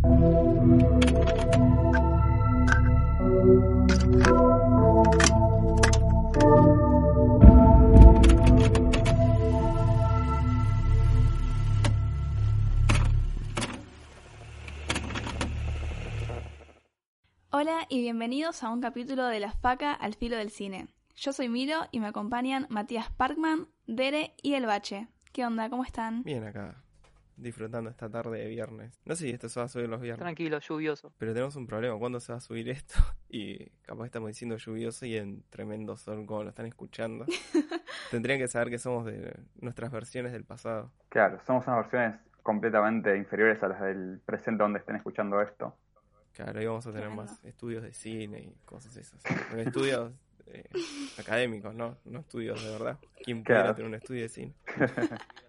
[0.00, 0.14] Hola
[17.88, 20.86] y bienvenidos a un capítulo de La Faca al filo del cine.
[21.16, 25.08] Yo soy Miro y me acompañan Matías Parkman, Dere y El Bache.
[25.32, 25.68] ¿Qué onda?
[25.68, 26.22] ¿Cómo están?
[26.22, 26.84] Bien acá,
[27.38, 29.00] disfrutando esta tarde de viernes.
[29.04, 30.20] No sé si esto se va a subir los viernes.
[30.20, 31.12] Tranquilo, lluvioso.
[31.18, 32.94] Pero tenemos un problema, ¿cuándo se va a subir esto?
[33.30, 37.26] Y capaz estamos diciendo lluvioso y en tremendo sol como lo están escuchando.
[38.10, 40.90] Tendrían que saber que somos de nuestras versiones del pasado.
[41.10, 45.76] Claro, somos unas versiones completamente inferiores a las del presente donde estén escuchando esto.
[46.32, 49.20] Claro, ahí vamos a tener más estudios de cine y cosas esas.
[49.50, 50.12] Bueno, estudios
[50.46, 50.64] eh,
[51.18, 51.98] académicos, ¿no?
[52.06, 52.98] No estudios de verdad.
[53.22, 53.74] ¿Quién pudiera Claro.
[53.74, 54.54] tener un estudio de cine?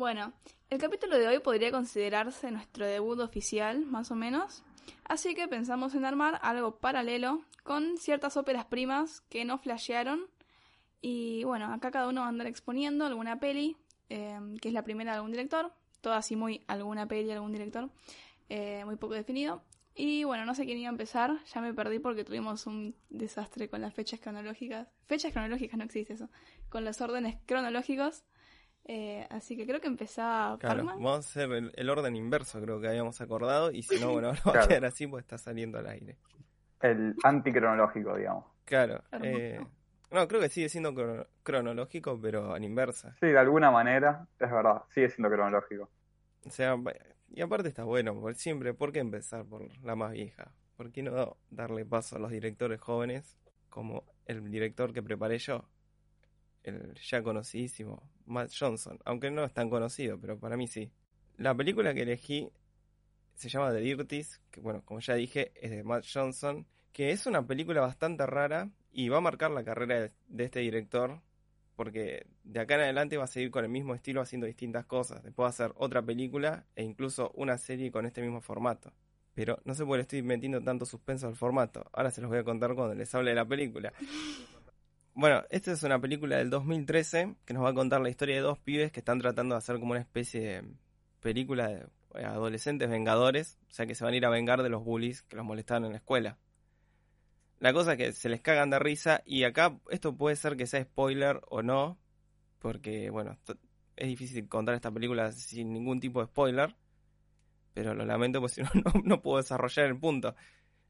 [0.00, 0.32] Bueno,
[0.70, 4.62] el capítulo de hoy podría considerarse nuestro debut oficial, más o menos.
[5.04, 10.22] Así que pensamos en armar algo paralelo con ciertas óperas primas que no flashearon.
[11.02, 13.76] Y bueno, acá cada uno va a andar exponiendo alguna peli,
[14.08, 15.70] eh, que es la primera de algún director.
[16.00, 17.90] Todo así muy alguna peli algún director,
[18.48, 19.62] eh, muy poco definido.
[19.94, 23.68] Y bueno, no sé quién iba a empezar, ya me perdí porque tuvimos un desastre
[23.68, 24.88] con las fechas cronológicas.
[25.04, 26.30] Fechas cronológicas no existe eso.
[26.70, 28.24] Con los órdenes cronológicos.
[28.92, 32.80] Eh, así que creo que empezaba Claro, vamos a hacer el, el orden inverso, creo
[32.80, 33.70] que habíamos acordado.
[33.70, 34.68] Y si no, bueno, ahora va a Claro.
[34.68, 36.16] quedar así, pues está saliendo al aire.
[36.80, 38.46] El anticronológico, digamos.
[38.64, 39.02] Claro.
[39.22, 39.60] Eh,
[40.10, 43.14] no, creo que sigue siendo crono- cronológico, pero en inversa.
[43.20, 45.88] Sí, de alguna manera, es verdad, sigue siendo cronológico.
[46.44, 46.76] O sea,
[47.28, 50.50] y aparte está bueno, porque siempre, ¿por qué empezar por la más vieja?
[50.76, 55.64] ¿Por qué no darle paso a los directores jóvenes como el director que preparé yo?
[56.62, 60.90] El ya conocidísimo Matt Johnson, aunque no es tan conocido, pero para mí sí.
[61.36, 62.50] La película que elegí
[63.34, 67.26] se llama The Dirties, que bueno, como ya dije, es de Matt Johnson, que es
[67.26, 71.20] una película bastante rara y va a marcar la carrera de, este director,
[71.76, 75.22] porque de acá en adelante va a seguir con el mismo estilo haciendo distintas cosas.
[75.22, 78.92] Después va a hacer otra película e incluso una serie con este mismo formato.
[79.32, 81.88] Pero no sé por qué le estoy metiendo tanto suspenso al formato.
[81.92, 83.92] Ahora se los voy a contar cuando les hable de la película.
[85.14, 88.42] Bueno, esta es una película del 2013 que nos va a contar la historia de
[88.42, 90.64] dos pibes que están tratando de hacer como una especie de
[91.20, 94.68] película de eh, adolescentes vengadores, o sea que se van a ir a vengar de
[94.68, 96.38] los bullies que los molestaban en la escuela.
[97.58, 100.66] La cosa es que se les cagan de risa y acá esto puede ser que
[100.66, 101.98] sea spoiler o no,
[102.60, 103.36] porque bueno,
[103.96, 106.76] es difícil contar esta película sin ningún tipo de spoiler,
[107.74, 108.70] pero lo lamento pues si no,
[109.04, 110.36] no puedo desarrollar el punto.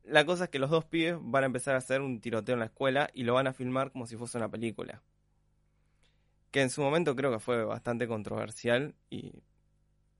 [0.04, 2.60] La cosa es que los dos pibes van a empezar a hacer un tiroteo en
[2.60, 5.02] la escuela y lo van a filmar como si fuese una película.
[6.50, 9.42] Que en su momento creo que fue bastante controversial y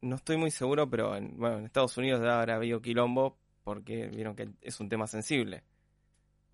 [0.01, 4.09] no estoy muy seguro, pero en, bueno, en Estados Unidos ya habrá habido quilombo porque
[4.09, 5.65] vieron que es un tema sensible.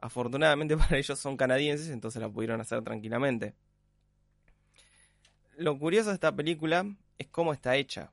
[0.01, 3.55] Afortunadamente para ellos son canadienses, entonces la pudieron hacer tranquilamente.
[5.57, 6.87] Lo curioso de esta película
[7.19, 8.13] es cómo está hecha.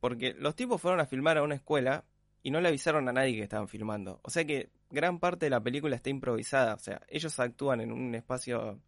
[0.00, 2.04] Porque los tipos fueron a filmar a una escuela
[2.44, 4.20] y no le avisaron a nadie que estaban filmando.
[4.22, 6.74] O sea que gran parte de la película está improvisada.
[6.74, 8.78] O sea, ellos actúan en un espacio.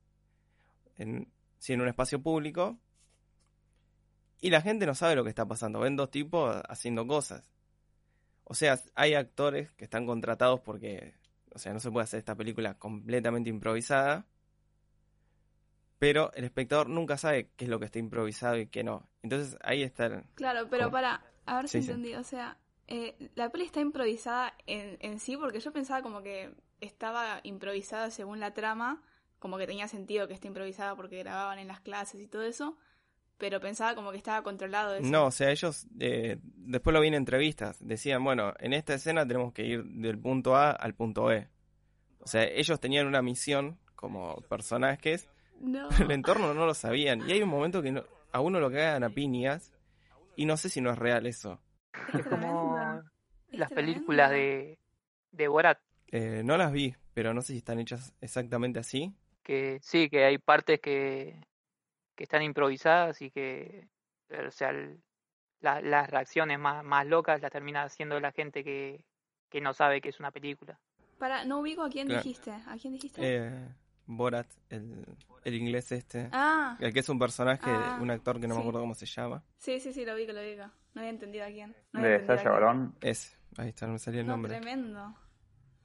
[0.97, 2.79] En, sí, en un espacio público.
[4.41, 5.81] Y la gente no sabe lo que está pasando.
[5.81, 7.43] Ven dos tipos haciendo cosas.
[8.45, 11.15] O sea, hay actores que están contratados porque.
[11.55, 14.27] O sea, no se puede hacer esta película completamente improvisada.
[15.99, 19.09] Pero el espectador nunca sabe qué es lo que está improvisado y qué no.
[19.23, 20.07] Entonces ahí está.
[20.07, 20.93] el- Claro, pero ¿Cómo?
[20.93, 21.91] para, a ver si Sí, sí.
[21.93, 26.23] entendí, o sea, eh, la peli está improvisada en, en sí, porque yo pensaba como
[26.23, 29.03] que estaba improvisada según la trama,
[29.39, 32.77] como que tenía sentido que esté improvisada porque grababan en las clases y todo eso,
[33.39, 35.07] pero pensaba como que estaba controlado eso.
[35.11, 37.77] No, o sea, ellos eh, después lo vi en entrevistas.
[37.81, 41.47] Decían, bueno, en esta escena tenemos que ir del punto A al punto B.
[42.21, 45.29] O sea, ellos tenían una misión como personajes,
[45.61, 45.89] No.
[45.91, 47.29] pero el entorno no lo sabían.
[47.29, 49.73] Y hay un momento que no- a uno lo cagan a piñas
[50.35, 51.61] y no sé si no es real eso.
[52.15, 52.66] Es como.
[53.51, 53.95] Es las tremendo.
[53.95, 54.79] películas de,
[55.33, 55.79] de Borat,
[56.09, 59.15] Eh, no las vi, pero no sé si están hechas exactamente así.
[59.43, 61.41] que sí, que hay partes que,
[62.17, 63.89] que están improvisadas y que,
[64.31, 65.01] o sea, el-
[65.61, 69.05] la- las reacciones más, más locas las termina haciendo la gente que,
[69.51, 70.79] que no sabe que es una película.
[71.19, 72.23] Para, no ubico a quién Claro.
[72.23, 72.51] dijiste.
[72.53, 73.23] ¿A quién dijiste?
[73.23, 73.69] Eh,
[74.07, 75.05] Borat, el,
[75.45, 76.29] el inglés este.
[76.33, 79.07] ah, El que es un personaje, Ah, un actor que no me acuerdo cómo se
[79.07, 79.43] llama.
[79.59, 80.65] sí, sí, sí, lo ubico, lo ubico.
[80.95, 81.75] No había entendido a quién.
[81.93, 82.51] No De Sasha.
[82.51, 82.95] Baron.
[83.01, 84.53] Ese, ahí está, no me salía el No, nombre.
[84.59, 85.15] tremendo.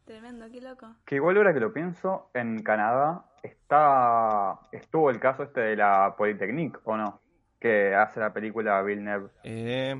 [0.06, 0.96] Tremendo, qué loco.
[1.06, 6.16] Que igual ahora que lo pienso, en Canadá está estuvo el caso este de la
[6.18, 7.22] Polytechnique, ¿o no?
[7.60, 9.30] Que hace la película Villeneuve.
[9.44, 9.96] Eh,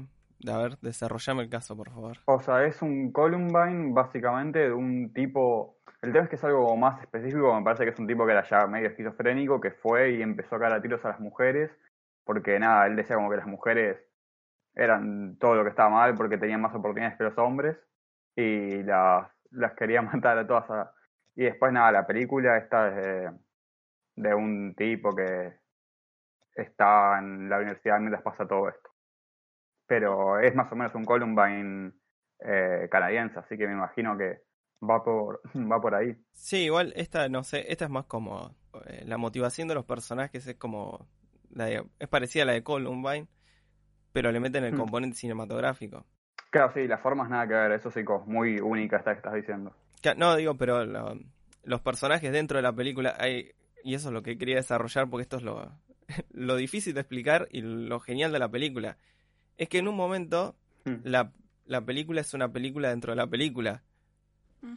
[0.48, 2.18] A ver, desarrollame el caso, por favor.
[2.26, 5.78] O sea, es un Columbine básicamente de un tipo...
[6.02, 8.32] El tema es que es algo más específico, me parece que es un tipo que
[8.32, 11.72] era ya medio esquizofrénico, que fue y empezó a caer a tiros a las mujeres,
[12.24, 14.04] porque nada, él decía como que las mujeres
[14.74, 17.78] eran todo lo que estaba mal porque tenían más oportunidades que los hombres
[18.36, 20.90] y las, las quería matar a todas.
[21.36, 23.32] Y después nada, la película está de,
[24.16, 25.54] de un tipo que
[26.56, 28.90] está en la universidad mientras pasa todo esto.
[29.88, 31.92] Pero es más o menos un Columbine
[32.40, 34.42] eh, canadiense, así que me imagino que
[34.84, 36.16] va por, va por ahí.
[36.34, 38.56] Sí, igual esta, no sé, esta es más como
[38.86, 41.08] eh, la motivación de los personajes es como
[41.52, 43.28] la de- es parecida a la de Columbine,
[44.14, 44.78] pero le meten el Hmm.
[44.78, 46.06] componente cinematográfico.
[46.50, 49.74] Claro, sí, las formas nada que ver, eso sí, muy única esta que estás diciendo.
[50.18, 51.18] No, digo, pero lo-
[51.64, 53.52] los personajes dentro de la película hay
[53.84, 55.72] y eso es lo que quería desarrollar porque esto es lo
[56.32, 58.98] lo difícil de explicar y lo genial de la película.
[59.58, 60.56] Es que en un momento
[60.86, 60.96] Hmm.
[61.04, 61.32] la,
[61.66, 63.84] la película es una película dentro de la película.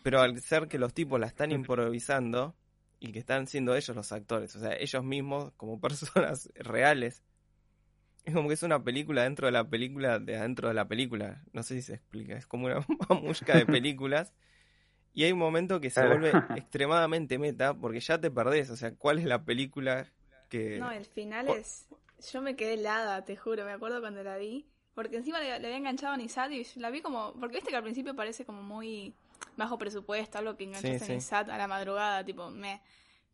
[0.03, 2.55] Pero al ser que los tipos la están improvisando
[3.01, 7.23] y que están siendo ellos los actores, o sea, ellos mismos como personas reales,
[8.25, 11.43] es como que es una película dentro de la película de adentro de la película.
[11.53, 14.33] No sé si se explica, es como una mamushka de películas.
[15.13, 16.19] Y hay un momento que se Claro.
[16.19, 20.11] vuelve extremadamente meta porque ya te perdés, o sea, ¿cuál es la película
[20.49, 20.79] que...
[20.79, 21.87] No, el final es.
[22.33, 24.67] Yo me quedé helada, te juro, me acuerdo cuando la vi.
[24.95, 27.35] Porque encima le, le había enganchado a Nisat y la vi como.
[27.39, 29.13] Porque viste que al principio parece como muy
[29.57, 31.13] bajo presupuesto, algo que enganchaste Sí, sí.
[31.13, 32.83] a Nisat a la madrugada, tipo, me.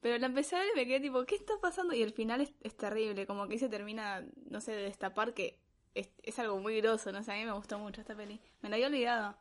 [0.00, 1.94] Pero la empecé a ver y me quedé tipo, ¿qué está pasando?
[1.94, 5.34] Y el final es, es terrible, como que ahí se termina, no sé, de destapar
[5.34, 5.58] que
[5.94, 8.40] es, es algo muy groso, no sé, a mí me gustó mucho esta peli.
[8.62, 9.36] Me la había olvidado.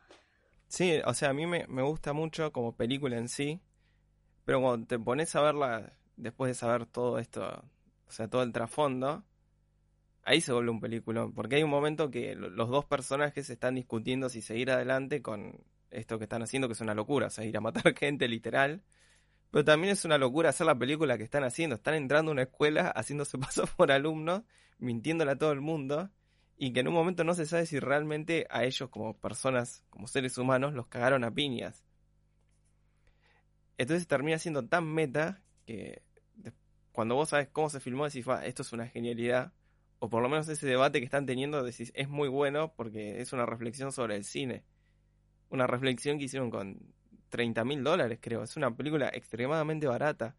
[0.67, 3.59] Sí, o sea, a mí me, me gusta mucho como película en sí,
[4.45, 7.43] pero cuando te pones a verla después de saber todo esto,
[8.07, 9.25] o sea, todo el trasfondo,
[10.23, 13.75] ahí se vuelve un película, porque hay un momento que lo- los dos personajes están
[13.75, 17.45] discutiendo si seguir adelante con esto que están haciendo, que es una locura, o sea,
[17.45, 18.83] ir a matar gente literal,
[19.51, 22.43] pero también es una locura hacer la película que están haciendo, están entrando a una
[22.43, 24.43] escuela haciéndose pasar por alumnos,
[24.77, 26.09] mintiéndole a todo el mundo,
[26.57, 30.07] y que en un momento no se sabe si realmente a ellos como personas, como
[30.07, 31.85] seres humanos, los cagaron a piñas.
[33.77, 36.03] Entonces termina siendo tan meta que
[36.91, 39.53] cuando vos sabes cómo se filmó decís, "Fa, esto es una genialidad,
[39.99, 43.33] o por lo menos ese debate que están teniendo decís, es muy bueno porque es
[43.33, 44.63] una reflexión sobre el cine.
[45.49, 46.79] Una reflexión que hicieron con
[47.29, 48.43] 30 mil dólares, creo.
[48.43, 50.35] Es una película extremadamente barata.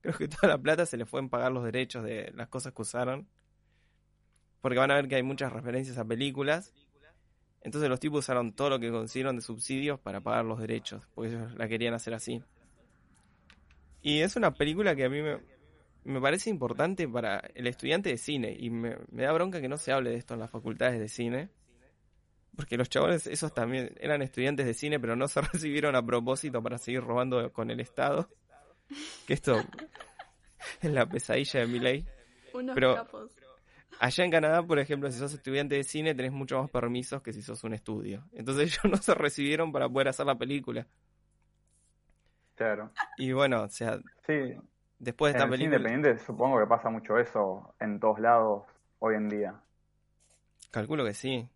[0.00, 2.72] Creo que toda la plata se le fue en pagar los derechos de las cosas
[2.72, 3.28] que usaron.
[4.60, 6.72] Porque van a ver que hay muchas referencias a películas.
[7.60, 11.30] Entonces los tipos usaron todo lo que consiguieron de subsidios para pagar los derechos, porque
[11.30, 12.42] ellos la querían hacer así.
[14.00, 15.38] Y es una película que a mí me,
[16.04, 19.76] me parece importante para el estudiante de cine, y me, me da bronca que no
[19.76, 21.50] se hable de esto en las facultades de cine,
[22.56, 26.62] porque los chavales esos también eran estudiantes de cine, pero no se recibieron a propósito
[26.62, 28.28] para seguir robando con el Estado.
[29.26, 29.56] Que esto
[30.82, 32.06] es la pesadilla de mi ley.
[32.54, 33.32] Unos Pero- capos.
[34.00, 37.32] Allá en Canadá, por ejemplo, si sos estudiante de cine, tenés mucho más permisos que
[37.32, 38.22] si sos un estudio.
[38.32, 40.86] Entonces ellos no se recibieron para poder hacer la película.
[42.54, 42.90] Claro.
[43.16, 44.54] Y bueno, o sea, Sí,
[44.98, 48.64] después de en esta película, independiente supongo que pasa mucho eso en todos lados
[49.00, 49.60] hoy en día.
[50.70, 51.48] calculo que sí.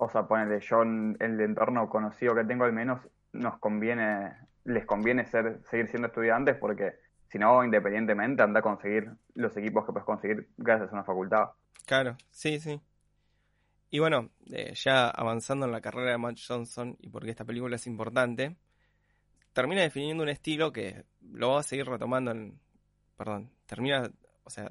[0.00, 3.00] O sea, ponele, yo en el entorno conocido que tengo al menos
[3.32, 4.32] nos conviene,
[4.64, 6.94] les conviene ser, seguir siendo estudiantes porque
[7.26, 11.48] si no, independientemente, anda a conseguir los equipos que puedes conseguir gracias a una facultad.
[11.84, 12.80] Claro, sí, sí.
[13.90, 17.74] Y bueno, eh, ya avanzando en la carrera de Matt Johnson y porque esta película
[17.74, 18.56] es importante,
[19.52, 22.60] termina definiendo un estilo que lo va a seguir retomando en...
[23.16, 24.08] Perdón, termina,
[24.44, 24.70] o sea,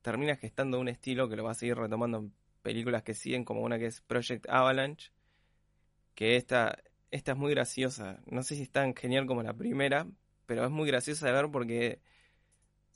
[0.00, 2.32] termina gestando un estilo que lo va a seguir retomando en
[2.66, 5.12] películas que siguen, como una que es Project Avalanche,
[6.16, 6.76] que esta,
[7.12, 8.18] esta es muy graciosa.
[8.26, 10.06] No sé si es tan genial como la primera,
[10.46, 12.00] pero es muy graciosa de ver porque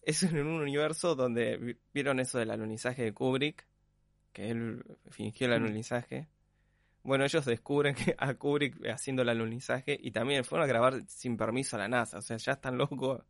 [0.02, 3.64] es en un universo donde vi- vieron eso del alunizaje de Kubrick,
[4.32, 6.28] que él fingió el alunizaje.
[7.04, 11.36] Bueno, ellos descubren que a Kubrick haciendo el alunizaje y también fueron a grabar sin
[11.36, 13.22] permiso a la NASA, o sea, ya están locos.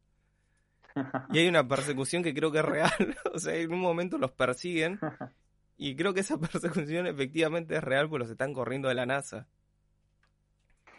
[1.32, 4.32] Y hay una persecución que creo que es real, o sea, en un momento los
[4.32, 4.98] persiguen
[5.82, 9.48] y creo que esa persecución efectivamente es real porque los están corriendo de la NASA.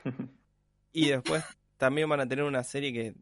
[0.94, 1.44] Y después
[1.78, 3.16] también van a tener una serie que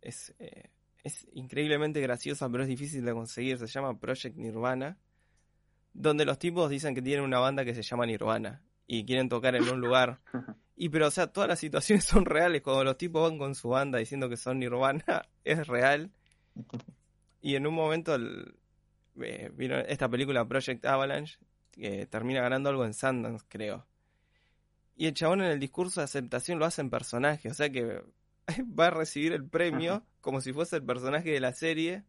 [0.00, 0.70] es, eh,
[1.04, 3.58] es increíblemente graciosa, pero es difícil de conseguir.
[3.58, 4.96] Se llama Project Nirvana,
[5.92, 9.54] donde los tipos dicen que tienen una banda que se llama Nirvana y quieren tocar
[9.54, 10.20] en un lugar.
[10.82, 12.62] Y pero, o sea, todas las situaciones son reales.
[12.62, 16.10] Cuando los tipos van con su banda diciendo que son Nirvana, es real.
[17.42, 18.54] Y en un momento, el-
[19.22, 21.38] eh, vieron esta película Project Avalanche,
[21.70, 23.86] que termina ganando algo en Sundance, creo.
[24.96, 28.02] Y el chabón en el discurso de aceptación lo hace en personaje, o sea que
[28.78, 32.04] va a recibir el premio como si fuese el personaje de la serie.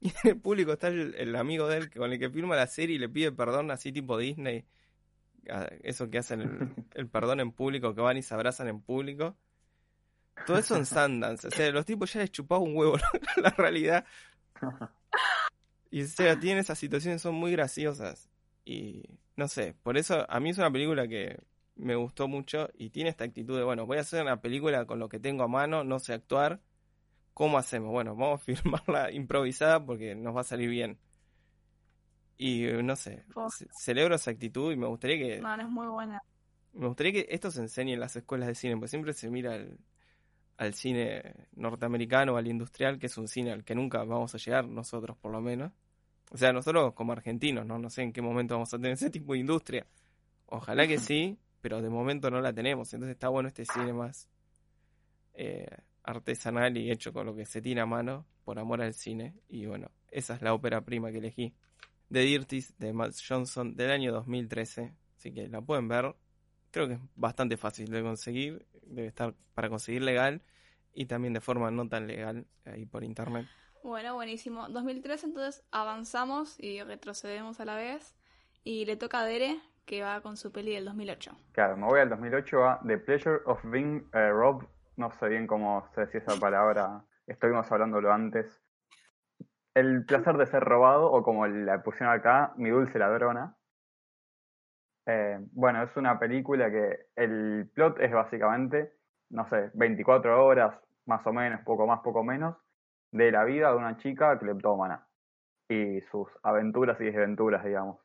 [0.00, 2.66] Y en el público está el, el amigo de él con el que firma la
[2.66, 4.64] serie y le pide perdón, así tipo Disney.
[5.48, 8.80] Ah, Eso que hacen el, el perdón en público, que van y se abrazan en
[8.80, 9.36] público.
[10.46, 11.46] Todo eso en Sundance.
[11.48, 12.96] O sea, los tipos ya les chupaba un huevo
[13.36, 14.04] la realidad.
[15.92, 18.28] Y o sea, tienen esas situaciones, son muy graciosas.
[18.64, 19.04] Y
[19.36, 21.38] no sé, por eso a mí es una película que
[21.76, 24.98] me gustó mucho y tiene esta actitud de, bueno, voy a hacer una película con
[24.98, 26.60] lo que tengo a mano, no sé actuar.
[27.34, 27.90] ¿Cómo hacemos?
[27.92, 30.98] Bueno, vamos a filmarla improvisada porque nos va a salir bien.
[32.38, 33.48] Y eh, no sé, Oh.
[33.50, 36.22] ce- celebro esa actitud y me gustaría que No, no es muy buena.
[36.72, 39.54] me gustaría que esto se enseñe en las escuelas de cine, porque siempre se mira
[39.54, 39.78] al,
[40.56, 44.66] al cine norteamericano, al industrial, que es un cine al que nunca vamos a llegar,
[44.66, 45.72] nosotros por lo menos.
[46.32, 47.78] O sea, nosotros como argentinos, ¿no?
[47.78, 49.86] No sé en qué momento vamos a tener ese tipo de industria.
[50.46, 52.92] Ojalá que sí, pero de momento no la tenemos.
[52.94, 54.30] Entonces está bueno este cine más
[55.34, 55.68] eh,
[56.02, 59.34] artesanal y hecho con lo que se tiene a mano, por amor al cine.
[59.46, 61.54] Y bueno, esa es la ópera prima que elegí.
[62.10, 64.90] The Dirties de Matt Johnson del año 2013.
[65.18, 66.16] Así que la pueden ver.
[66.70, 68.66] Creo que es bastante fácil de conseguir.
[68.86, 70.40] Debe estar para conseguir legal
[70.94, 73.46] y también de forma no tan legal ahí por internet.
[73.82, 74.68] Bueno, buenísimo.
[74.68, 78.16] 2003, entonces avanzamos y retrocedemos a la vez.
[78.62, 81.32] Y le toca a Dere, que va con su peli del 2008.
[81.50, 84.68] Claro, me voy al 2008 a The Pleasure of Being eh, Robbed.
[84.96, 87.04] No sé bien cómo se decía esa palabra.
[87.26, 88.62] Estuvimos hablándolo antes.
[89.74, 93.56] El placer de ser robado, o como la pusieron acá, Mi Dulce Ladrona.
[95.06, 98.92] Eh, bueno, es una película que el plot es básicamente,
[99.30, 102.56] no sé, 24 horas, más o menos, poco más, poco menos,
[103.12, 105.06] de la vida de una chica cleptómana
[105.68, 107.98] y sus aventuras y desventuras, digamos.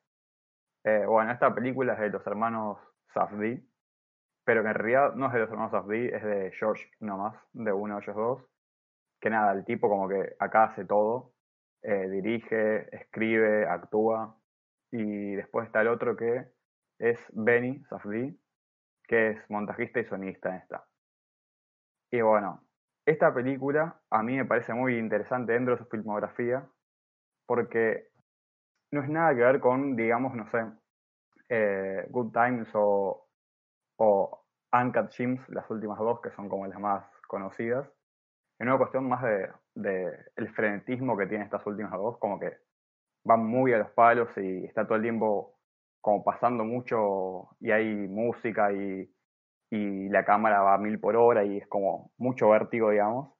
[0.83, 2.77] Eh, bueno, esta película es de los hermanos
[3.13, 3.65] Safdie,
[4.45, 7.73] pero que en realidad no es de los hermanos Safdie, es de George nomás, de
[7.73, 8.43] uno de ellos dos.
[9.19, 11.33] Que nada, el tipo como que acá hace todo,
[11.81, 14.37] eh, dirige, escribe, actúa,
[14.91, 16.47] y después está el otro que
[16.99, 18.37] es Benny Safdie,
[19.03, 20.85] que es montajista y sonista en esta.
[22.11, 22.66] Y bueno,
[23.07, 26.67] esta película a mí me parece muy interesante dentro de su filmografía,
[27.45, 28.09] porque
[28.91, 30.65] no es nada que ver con, digamos, no sé,
[31.47, 33.23] eh, Good Times o,
[34.73, 37.87] Uncut Gems, las últimas dos, que son como las más conocidas.
[38.59, 42.57] Es una cuestión más de, de el frenetismo que tiene estas últimas dos, como que
[43.23, 45.57] van muy a los palos y está todo el tiempo
[46.01, 49.09] como pasando mucho y hay música y,
[49.69, 53.33] y la cámara va a mil por hora y es como mucho vértigo, digamos.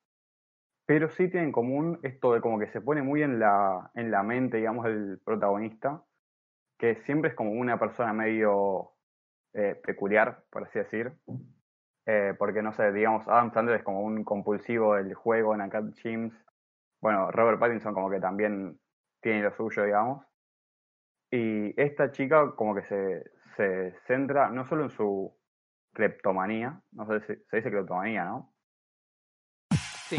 [0.86, 4.12] Pero sí tienen en común esto de como que se pone muy en la, en
[4.12, 6.03] la mente, digamos, del protagonista,
[6.77, 8.93] que siempre es como una persona medio
[9.53, 11.13] eh, peculiar, por así decir.
[12.05, 15.93] Eh, porque, no sé, digamos, Adam Sandler es como un compulsivo del juego en Uncut
[15.98, 16.34] Gems.
[17.01, 18.79] Bueno, Robert Pattinson como que también
[19.22, 20.25] tiene lo suyo, digamos.
[21.31, 23.24] Y esta chica como que se,
[23.57, 25.37] se centra no solo en su
[25.98, 28.54] cleptomanía, no sé si se dice cleptomanía, ¿no?
[30.08, 30.18] Sí.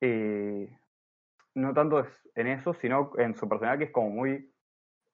[0.00, 0.68] Y
[1.56, 4.54] no tanto en eso, sino en su personalidad que es como muy,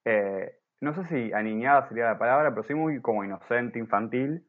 [0.04, 4.46] eh, no sé si aniñada sería la palabra, pero sí muy como inocente, infantil,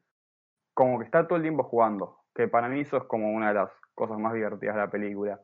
[0.74, 3.54] como que está todo el tiempo jugando, que para mí eso es como una de
[3.54, 5.40] las cosas más divertidas de la película.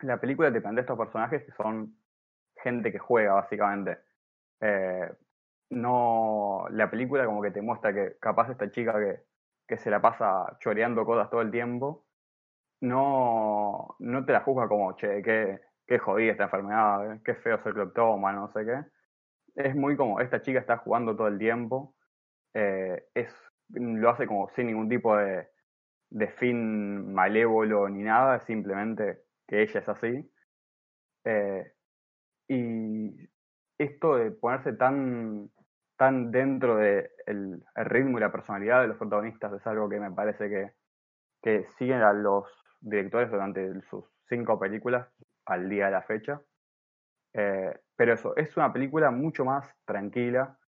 [0.00, 1.94] La película te plantea estos personajes que son
[2.56, 3.98] gente que juega, básicamente.
[4.60, 5.12] Eh,
[5.70, 9.20] no, la película como que te muestra que capaz esta chica que,
[9.66, 12.06] que se la pasa choreando cosas todo el tiempo,
[12.80, 17.62] no, no te la juzga como, che, qué, qué jodida esta enfermedad, eh, qué feo
[17.62, 18.84] ser cleptómano, no sé qué.
[19.56, 21.96] Es muy como, esta chica está jugando todo el tiempo,
[22.54, 23.34] eh, es,
[23.70, 25.48] lo hace como sin ningún tipo de,
[26.10, 30.32] de fin malévolo ni nada, es simplemente que ella es así.
[31.24, 31.72] Eh,
[32.48, 33.28] y
[33.78, 35.50] esto de ponerse tan,
[35.98, 40.00] tan dentro del de el ritmo y la personalidad de los protagonistas es algo que
[40.00, 40.72] me parece que,
[41.78, 42.44] siguen a los
[42.80, 45.08] directores durante sus cinco películas
[45.46, 46.40] al día de la fecha.
[47.32, 50.58] Eh, pero eso, es una película mucho más tranquila,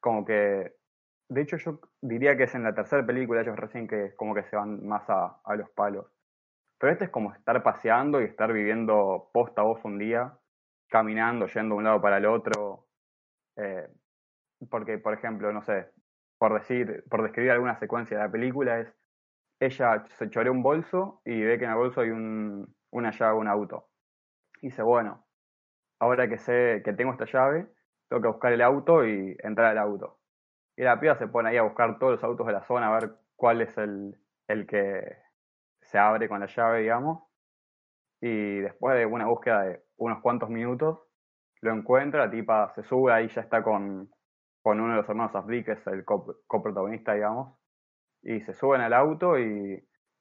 [0.00, 0.76] como que,
[1.28, 4.44] de hecho yo diría que es en la tercera película ellos recién que como que
[4.44, 6.06] se van más a, los palos.
[6.78, 10.38] Pero este es como estar paseando y estar viviendo posta voz un día,
[10.88, 12.86] caminando, yendo de un lado para el otro.
[13.56, 13.88] Eh,
[14.70, 15.90] porque, por ejemplo, no sé,
[16.38, 18.94] por decir, por describir alguna secuencia de la película, es
[19.60, 23.38] ella se chorea un bolso y ve que en el bolso hay un, una llave
[23.38, 23.88] un auto.
[24.60, 25.26] Y dice, bueno,
[25.98, 27.66] ahora que sé que tengo esta llave,
[28.08, 30.20] tengo que buscar el auto y entrar al auto.
[30.76, 33.00] Y la piba se pone ahí a buscar todos los autos de la zona, a
[33.00, 35.18] ver cuál es el, el que
[35.82, 37.24] se abre con la llave, digamos.
[38.20, 41.00] Y después de una búsqueda de unos cuantos minutos,
[41.60, 44.08] lo encuentra, la tipa se sube ahí, ya está con,
[44.68, 47.58] con uno de los hermanos Afli, que es el coprotagonista, digamos.
[48.20, 49.72] Y se suben al auto y,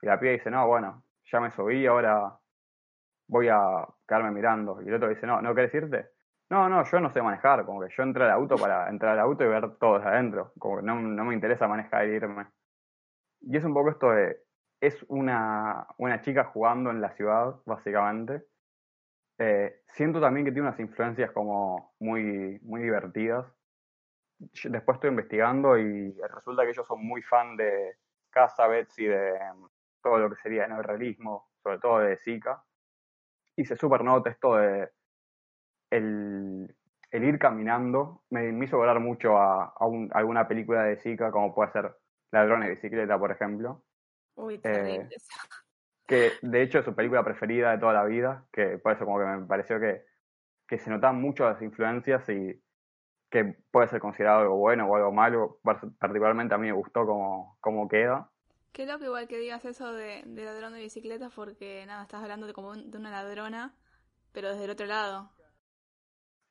[0.01, 2.39] y la piba dice, no, bueno, ya me subí, ahora
[3.27, 4.81] voy a quedarme mirando.
[4.81, 6.11] Y el otro dice, no, ¿no querés irte?
[6.49, 9.19] No, no, yo no sé manejar, como que yo entré al auto para entrar al
[9.19, 12.47] auto y ver todo desde adentro, como que no, no me interesa manejar e irme.
[13.41, 14.37] Y es un poco esto de,
[14.79, 18.45] es una, una chica jugando en la ciudad, básicamente.
[19.39, 23.45] Eh, siento también que tiene unas influencias como muy, muy divertidas.
[24.39, 27.97] Después estoy investigando y resulta que ellos son muy fan de
[28.29, 29.33] Casabets y de
[30.01, 32.63] todo lo que sería el realismo, sobre todo de Zika.
[33.55, 34.89] Y se super nota esto de
[35.89, 36.75] el,
[37.11, 38.23] el ir caminando.
[38.29, 41.95] Me, me hizo volar mucho a, a, alguna película de Zika, como puede ser
[42.31, 43.83] Ladrones de Bicicleta, por ejemplo.
[44.35, 44.59] Uy.
[44.63, 45.09] Eh,
[46.05, 49.19] que de hecho es su película preferida de toda la vida, que por eso como
[49.19, 50.05] que me pareció que,
[50.67, 52.61] que se notan mucho las influencias y
[53.29, 55.59] que puede ser considerado algo bueno o algo malo.
[55.63, 58.29] Particularmente a mí me gustó cómo, cómo queda.
[58.71, 62.47] Qué loco igual que digas eso de, de ladrón de bicicletas porque nada, estás hablando
[62.47, 63.73] de como de una ladrona,
[64.31, 65.31] pero desde el otro lado.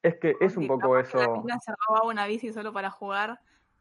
[0.03, 1.19] Es que es un poco eso.
[1.47, 3.41] La se robaba una bici solo para jugar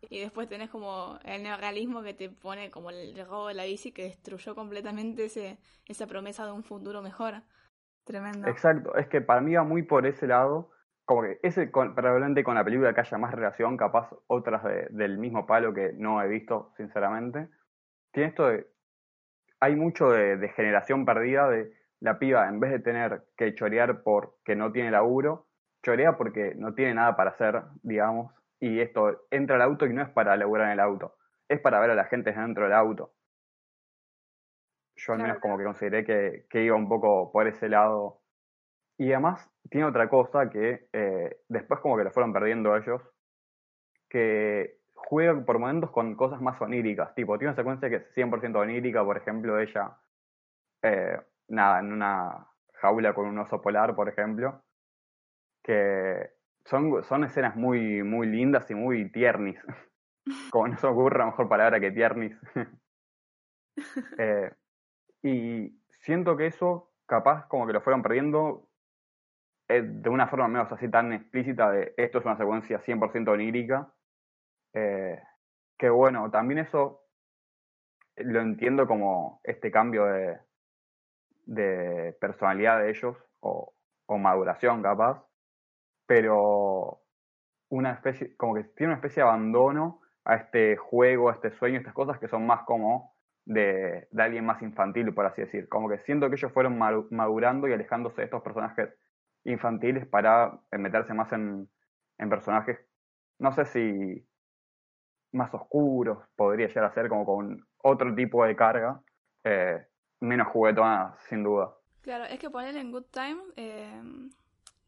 [0.09, 3.91] y después tenés como el neorrealismo que te pone como el robo de la bici
[3.91, 7.41] que destruyó completamente ese, esa promesa de un futuro mejor.
[8.03, 8.47] Tremendo.
[8.47, 10.69] Exacto, es que para mí va muy por ese lado,
[11.05, 14.87] como que ese con, probablemente con la película que haya más relación, capaz otras de,
[14.89, 17.47] del mismo palo que no he visto, sinceramente.
[18.11, 18.67] Tiene esto de,
[19.59, 24.03] hay mucho de, de generación perdida de la piba, en vez de tener que chorear
[24.03, 25.47] porque no tiene laburo,
[25.83, 30.01] chorea porque no tiene nada para hacer, digamos, y esto entra al auto y no
[30.01, 31.15] es para laburar en el auto,
[31.47, 33.13] es para ver a la gente dentro del auto.
[34.97, 38.21] Yo al menos como que consideré que, que, iba un poco por ese lado.
[38.97, 43.01] Y además tiene otra cosa que eh, después como que lo fueron perdiendo ellos,
[44.09, 48.55] que juega por momentos con cosas más oníricas, tipo, tiene una secuencia que es 100%
[48.55, 49.97] onírica, por ejemplo, ella,
[50.81, 54.61] eh, nada, en una jaula con un oso polar, por ejemplo,
[55.63, 56.31] que
[56.65, 59.59] son, son escenas muy, muy lindas y muy tiernis.
[60.51, 62.35] Como no se ocurre la mejor palabra que tiernis.
[64.17, 64.51] eh,
[65.21, 68.67] y siento que eso, capaz, como que lo fueron perdiendo
[69.67, 73.91] de una forma menos así tan explícita de esto es una secuencia 100% onírica.
[74.73, 75.21] Eh,
[75.77, 77.01] que bueno, también eso
[78.17, 80.39] lo entiendo como este cambio de,
[81.45, 83.73] de personalidad de ellos o,
[84.05, 85.25] o maduración capaz
[86.05, 87.01] pero
[87.69, 91.77] una especie, como que tiene una especie de abandono a este juego, a este sueño,
[91.77, 95.67] a estas cosas que son más como de, de alguien más infantil, por así decir.
[95.69, 98.89] Como que siento que ellos fueron madurando y alejándose de estos personajes
[99.45, 101.69] infantiles para meterse más en,
[102.29, 102.79] personajes,
[103.39, 104.27] no sé si
[105.31, 109.01] más oscuros, podría llegar a ser como con otro tipo de carga,
[109.43, 109.85] eh,
[110.21, 111.75] menos juguetona, sin duda.
[112.01, 114.01] Claro, es que poner en Good Time eh,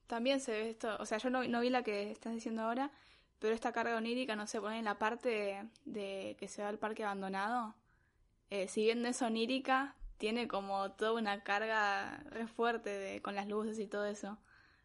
[0.08, 2.92] también se ve esto, o sea, yo no, no, vi la que estás diciendo ahora,
[3.40, 6.80] pero esta carga onírica, no se pone en la parte de, que se va al
[6.80, 7.76] parque abandonado.
[8.50, 13.36] Eh, si bien no es onírica, tiene como toda una carga re fuerte de, con
[13.36, 14.38] las luces y todo eso.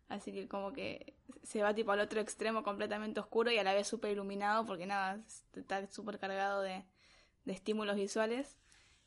[0.09, 3.73] Así que como que se va tipo al otro extremo completamente oscuro y a la
[3.73, 5.21] vez súper iluminado porque nada,
[5.55, 6.85] está súper cargado de,
[7.45, 8.59] de, estímulos visuales.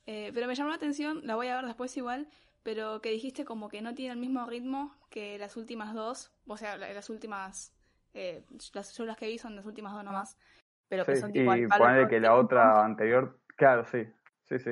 [0.07, 2.27] Eh, pero me llamó la atención, la voy a ver después igual,
[2.63, 6.57] pero que dijiste como que no tiene el mismo ritmo que las últimas dos, o
[6.57, 7.75] sea, las últimas,
[8.13, 10.37] eh, las, yo las que vi son las últimas dos nomás,
[10.87, 14.07] pero que sí, son tipo y ponerle que la otra anterior, claro, sí,
[14.43, 14.71] sí, sí.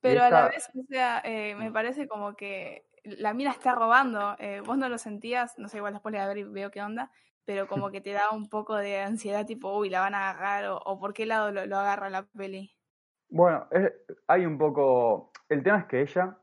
[0.00, 0.38] Pero esta...
[0.38, 4.62] a la vez, o sea, eh, me parece como que la mina está robando, eh,
[4.64, 7.10] vos no lo sentías, no sé, igual después le a ver y veo qué onda,
[7.44, 10.70] pero como que te da un poco de ansiedad, tipo, uy, la van a agarrar,
[10.70, 12.74] o, o por qué lado lo, lo agarra la peli.
[13.28, 13.92] Bueno, es,
[14.26, 16.36] hay un poco, el tema es que ella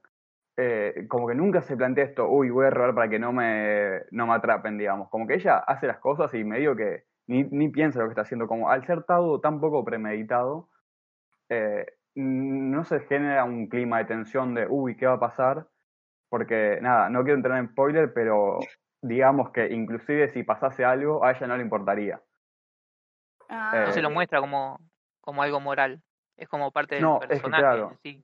[0.60, 4.02] eh, como que nunca se plantea esto, uy, voy a robar para que no me,
[4.10, 5.08] no me atrapen, digamos.
[5.10, 8.24] Como que ella hace las cosas y medio que ni, ni piensa lo que está
[8.24, 8.48] haciendo.
[8.48, 10.70] Como al ser todo tan poco premeditado,
[11.50, 11.86] eh,
[12.18, 15.68] no se genera un clima de tensión de, uy, ¿qué va a pasar?
[16.30, 18.60] Porque, nada, no quiero entrar en spoiler, pero
[19.02, 22.20] digamos que inclusive si pasase algo, a ella no le importaría.
[23.50, 23.72] Ah.
[23.76, 24.80] Eh, no se lo muestra como,
[25.22, 26.02] como algo moral.
[26.36, 27.38] Es como parte del no, personaje.
[27.38, 27.98] Es que, claro.
[28.02, 28.24] sí.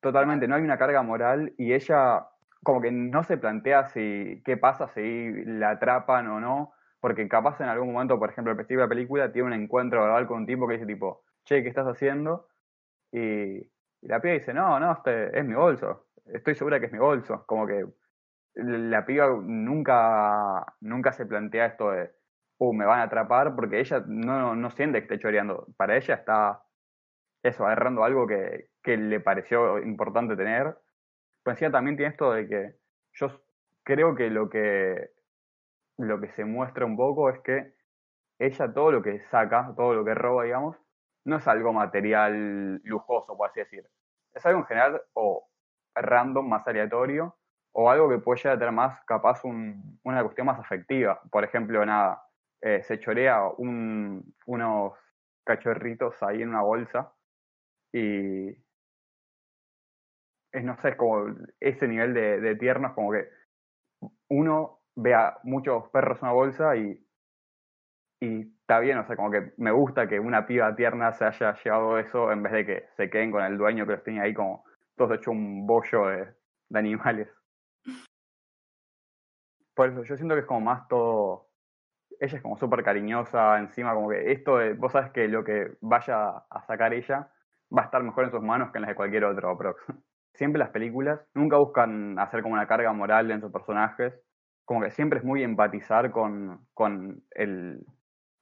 [0.00, 2.26] Totalmente, no hay una carga moral y ella
[2.62, 7.60] como que no se plantea si qué pasa si la atrapan o no, porque capaz
[7.60, 10.38] en algún momento, por ejemplo, al principio de la película, tiene un encuentro verbal con
[10.38, 12.48] un tipo que dice tipo, che, ¿qué estás haciendo?
[13.16, 13.70] Y,
[14.02, 17.44] la piba dice, no, no, este es mi bolso, estoy segura que es mi bolso,
[17.46, 17.86] como que
[18.54, 22.10] la piba nunca, nunca se plantea esto de,
[22.58, 25.66] uh, me van a atrapar, porque ella no, no siente que esté choreando.
[25.76, 26.62] Para ella está
[27.42, 30.76] eso, agarrando algo que, que le pareció importante tener.
[31.42, 32.76] Pero encima también tiene esto de que
[33.12, 33.42] yo
[33.82, 35.10] creo que lo que
[35.98, 37.74] lo que se muestra un poco es que
[38.38, 40.76] ella todo lo que saca, todo lo que roba, digamos,
[41.26, 43.86] no es algo material lujoso, por así decir.
[44.32, 45.48] Es algo en general o
[45.94, 47.36] random, más aleatorio,
[47.72, 51.20] o algo que puede llegar a tener más, capaz, un, una cuestión más afectiva.
[51.30, 52.22] Por ejemplo, nada,
[52.62, 54.92] eh, se chorea un, unos
[55.44, 57.12] cachorritos ahí en una bolsa
[57.92, 58.50] y
[60.52, 61.26] es, no sé, es como
[61.60, 63.28] ese nivel de, de tierno, es como que
[64.28, 67.05] uno ve a muchos perros en una bolsa y,
[68.26, 71.54] y está bien, o sea, como que me gusta que una piba tierna se haya
[71.62, 74.34] llevado eso en vez de que se queden con el dueño que los tenía ahí
[74.34, 74.64] como
[74.96, 76.34] todos hecho un bollo de,
[76.74, 77.28] animales.
[79.74, 81.48] Por eso, yo siento que es como más todo.
[82.18, 84.72] Ella es como súper cariñosa, encima, como que esto de.
[84.72, 87.30] Vos sabes que lo que vaya a sacar ella
[87.76, 89.80] va a estar mejor en sus manos que en las de cualquier otro Prox.
[90.34, 94.14] Siempre las películas nunca buscan hacer como una carga moral en sus personajes.
[94.64, 97.86] Como que siempre es muy empatizar con, con el,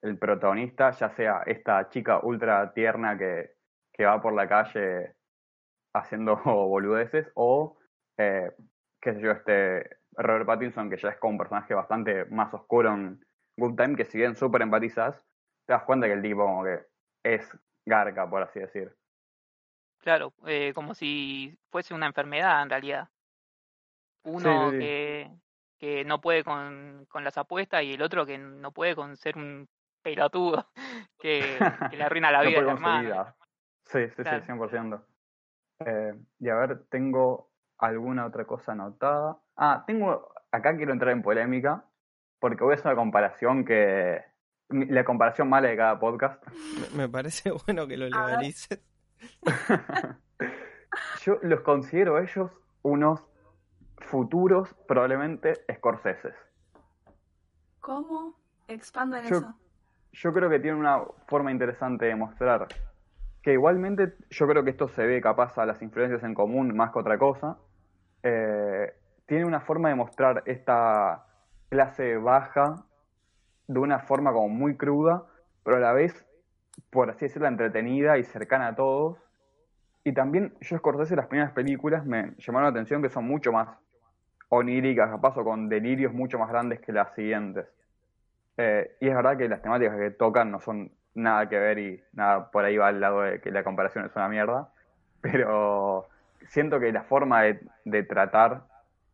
[0.05, 3.55] el protagonista, ya sea esta chica ultra tierna que,
[3.93, 5.15] que va por la calle
[5.95, 7.79] haciendo boludeces, o,
[8.19, 8.53] eh,
[9.01, 12.93] qué sé yo, este Robert Pattinson, que ya es como un personaje bastante más oscuro
[12.93, 13.25] en
[13.57, 15.17] Good Time, que si bien súper empatizas,
[15.67, 16.81] te das cuenta que el tipo como que
[17.25, 17.51] es
[17.87, 18.95] garca, por así decir.
[19.99, 23.09] Claro, eh, como si fuese una enfermedad en realidad.
[24.25, 24.83] Uno sí, sí.
[24.83, 25.31] que,
[25.79, 29.39] que no puede con, con las apuestas y el otro que no puede con ser
[29.39, 29.67] un
[30.05, 30.69] pelotudo
[31.19, 31.59] que,
[31.91, 33.35] que le arruina la No vida su hermano.
[33.87, 34.45] Sí, sí, Claro.
[34.45, 35.05] sí, 100%.
[35.81, 39.39] Eh, y a ver, tengo alguna otra cosa anotada.
[39.57, 41.85] Ah, tengo, acá quiero entrar en polémica,
[42.39, 44.23] porque voy a hacer una comparación que,
[44.69, 46.43] la comparación mala de cada podcast.
[46.95, 48.81] Me, parece bueno que lo legalices.
[51.25, 52.51] Yo los considero a ellos
[52.83, 53.27] unos
[53.99, 56.35] futuros, probablemente, Scorseses.
[57.81, 58.39] ¿Cómo?
[58.69, 59.55] Expandan Yo- eso.
[60.15, 62.69] Yo creo que tiene una forma interesante de mostrar
[63.43, 66.93] que igualmente yo creo que esto se ve capaz a las influencias en común más
[66.93, 67.59] que otra cosa.
[68.23, 68.95] Eh,
[69.27, 71.27] tiene una forma de mostrar esta
[71.69, 72.85] clase baja
[73.67, 75.25] de una forma como muy cruda,
[75.65, 76.25] pero a la vez,
[76.91, 79.19] por así decirlo, entretenida y cercana a todos.
[80.05, 83.69] Y también yo Scorsese las primeras películas me llamaron la atención que son mucho más
[84.49, 87.67] oníricas, capaz o con delirios mucho más grandes que las siguientes.
[88.57, 92.03] Eh, y es verdad que las temáticas que tocan no son nada que ver y
[92.13, 94.73] nada, por ahí va al lado de que la comparación es una mierda.
[95.21, 96.07] Pero
[96.49, 98.63] siento que la forma de, de tratar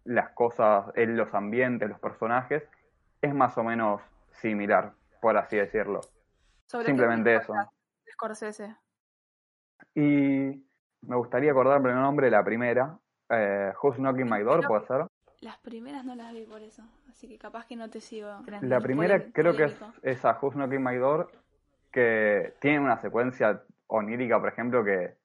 [0.05, 2.62] las cosas, en los ambientes, los personajes,
[3.22, 4.00] es más o menos
[4.33, 6.00] similar, por así decirlo.
[6.66, 7.55] Sobre Simplemente eso.
[8.11, 8.76] Scorsese.
[9.94, 10.64] Y
[11.03, 12.98] me gustaría acordarme el nombre de la primera.
[13.29, 15.07] Eh, Who's Knocking My Door, ¿puede ser?
[15.40, 18.29] Las primeras no las vi por eso, así que capaz que no te sigo.
[18.61, 20.00] La primera creo que es polémico.
[20.07, 21.31] esa, Who's Knocking My Door,
[21.90, 25.16] que tiene una secuencia onírica, por ejemplo, que,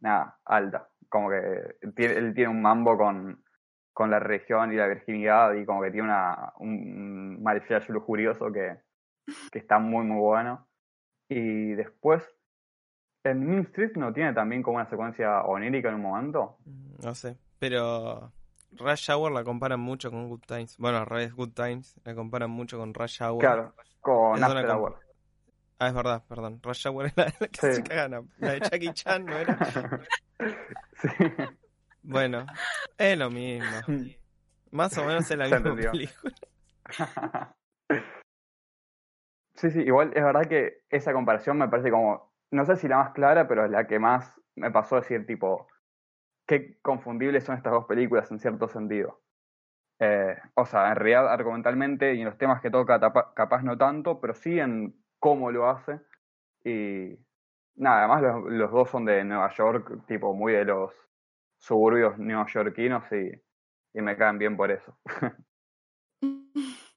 [0.00, 0.88] nada, alta.
[1.08, 3.42] Como que tiene- él tiene un mambo con,
[3.92, 8.76] con la religión y la virginidad y como que tiene una, un mariaje lujurioso que,
[9.50, 10.68] que está muy, muy bueno.
[11.28, 12.22] Y después,
[13.24, 16.58] en Mean Street no tiene también como una secuencia onírica en un momento.
[17.02, 18.32] No sé, pero
[18.78, 20.76] Rush Hour la comparan mucho con Good Times.
[20.78, 23.38] Bueno, al revés, Good Times la comparan mucho con Rush Hour.
[23.38, 25.00] Claro, con Es una After Hour.
[25.78, 26.60] Ah, es verdad, perdón.
[26.62, 27.72] Rush Hour era la que Sí.
[27.74, 29.58] se cagan La de Jackie Chan, ¿no era?
[31.02, 31.08] sí.
[32.02, 32.46] Bueno,
[32.98, 33.76] es lo mismo.
[34.70, 35.90] Más o menos es la Ya misma entendió.
[35.92, 36.34] película.
[39.54, 42.96] Sí, sí, igual es verdad que esa comparación me parece como, no sé si la
[42.96, 45.68] más clara, pero es la que más me pasó a decir, tipo,
[46.46, 49.20] qué confundibles son estas dos películas en cierto sentido.
[50.00, 53.78] Eh, o sea, en realidad argumentalmente y en los temas que toca tapa- capaz no
[53.78, 56.00] tanto, pero sí en cómo lo hace.
[56.64, 57.18] Y
[57.76, 60.92] nada, además los, los dos son de Nueva York, tipo muy de los
[61.58, 63.32] suburbios neoyorquinos y,
[63.94, 64.98] y me caen bien por eso.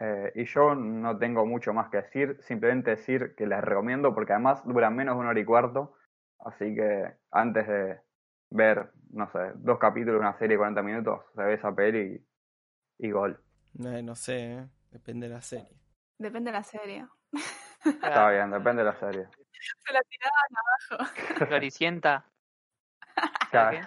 [0.00, 4.32] Eh, y yo no tengo mucho más que decir, simplemente decir que les recomiendo porque
[4.32, 5.94] además duran menos de una hora y cuarto,
[6.40, 8.00] así que antes de
[8.50, 12.24] ver, no sé, dos capítulos de una serie de 40 minutos, se ve esa peli
[12.98, 13.40] y, y gol.
[13.74, 14.68] No sé, ¿eh?
[14.90, 15.76] depende de la serie.
[16.18, 17.06] Depende de la serie.
[17.84, 19.28] Está bien, depende de la serie.
[19.86, 21.14] Se la tiraban abajo.
[21.46, 22.24] Floricienta.
[23.50, 23.78] Claro.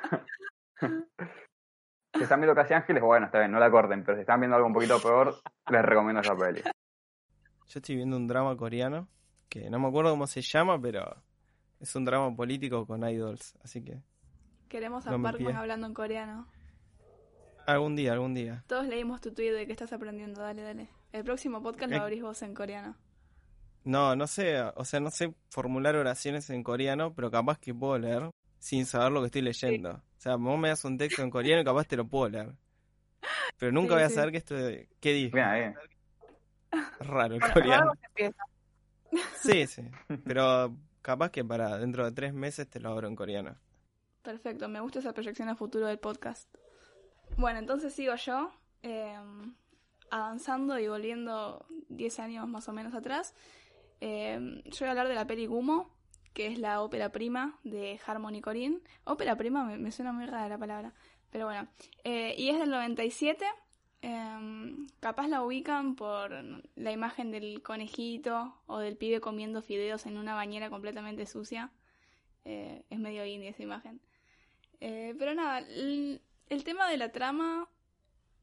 [2.13, 4.55] Si están viendo Casi Ángeles, bueno, está bien, no la corten, pero si están viendo
[4.55, 5.35] algo un poquito peor,
[5.69, 6.61] les recomiendo esa peli.
[6.63, 9.07] Yo estoy viendo un drama coreano,
[9.49, 11.23] que no me acuerdo cómo se llama, pero
[11.81, 13.99] es un drama político con idols, así que
[14.69, 16.47] Queremos a No Parkman hablando en coreano.
[17.67, 18.63] algún día, algún día.
[18.67, 20.41] Todos leímos tu tweet de que estás aprendiendo.
[20.41, 20.87] Dale, dale.
[21.11, 21.99] El próximo podcast lo Eh.
[21.99, 22.95] abrís vos en coreano.
[23.83, 27.97] No, no sé, o sea, no sé formular oraciones en coreano, pero capaz que puedo
[27.97, 29.91] leer sin saber lo que estoy leyendo.
[29.91, 32.53] O sea, vos me das un texto en coreano y capaz te lo puedo leer.
[33.57, 34.15] Pero nunca Sí, voy a sí.
[34.15, 35.37] saber qué, estoy, qué dijo.
[35.37, 37.91] Es raro el Bueno, coreano.
[39.41, 39.81] Sí, sí.
[40.23, 43.55] Pero capaz que para dentro de tres meses te lo abro en coreano.
[44.21, 46.47] Perfecto, me gusta esa proyección a futuro del podcast.
[47.37, 48.51] Bueno, entonces sigo yo,
[48.83, 49.17] eh,
[50.11, 53.33] avanzando y volviendo 10 años más o menos atrás.
[53.99, 55.89] Eh, yo voy a hablar de la peli Gumo,
[56.33, 58.79] que es la ópera prima de Harmony Corinne.
[59.05, 60.93] Ópera prima me, me suena muy rara la palabra,
[61.29, 61.67] pero bueno.
[62.03, 63.45] Eh, y es del 97.
[64.01, 66.31] Eh, capaz la ubican por
[66.75, 71.71] la imagen del conejito o del pibe comiendo fideos en una bañera completamente sucia.
[72.45, 74.01] Eh, es medio indie esa imagen.
[74.79, 77.69] Eh, pero nada, el, el tema de la trama,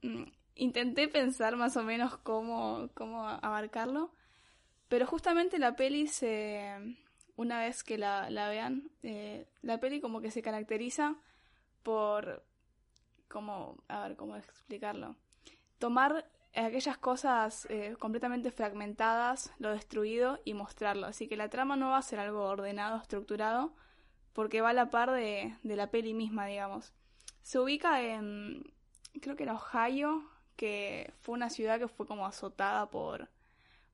[0.03, 4.13] mm, intenté pensar más o menos cómo, cómo abarcarlo,
[4.89, 6.97] pero justamente la peli se,
[7.37, 11.17] una vez que la, la vean, eh, la peli como que se caracteriza
[11.83, 12.45] por,
[13.29, 15.17] como, a ver, cómo explicarlo,
[15.79, 21.07] tomar aquellas cosas eh, completamente fragmentadas, lo destruido y mostrarlo.
[21.07, 23.75] Así que la trama no va a ser algo ordenado, estructurado,
[24.33, 26.93] porque va a la par de, la peli misma, digamos.
[27.43, 28.73] Se ubica en,
[29.21, 30.23] creo que era Ohio,
[30.57, 33.29] que fue una ciudad que fue como azotada por,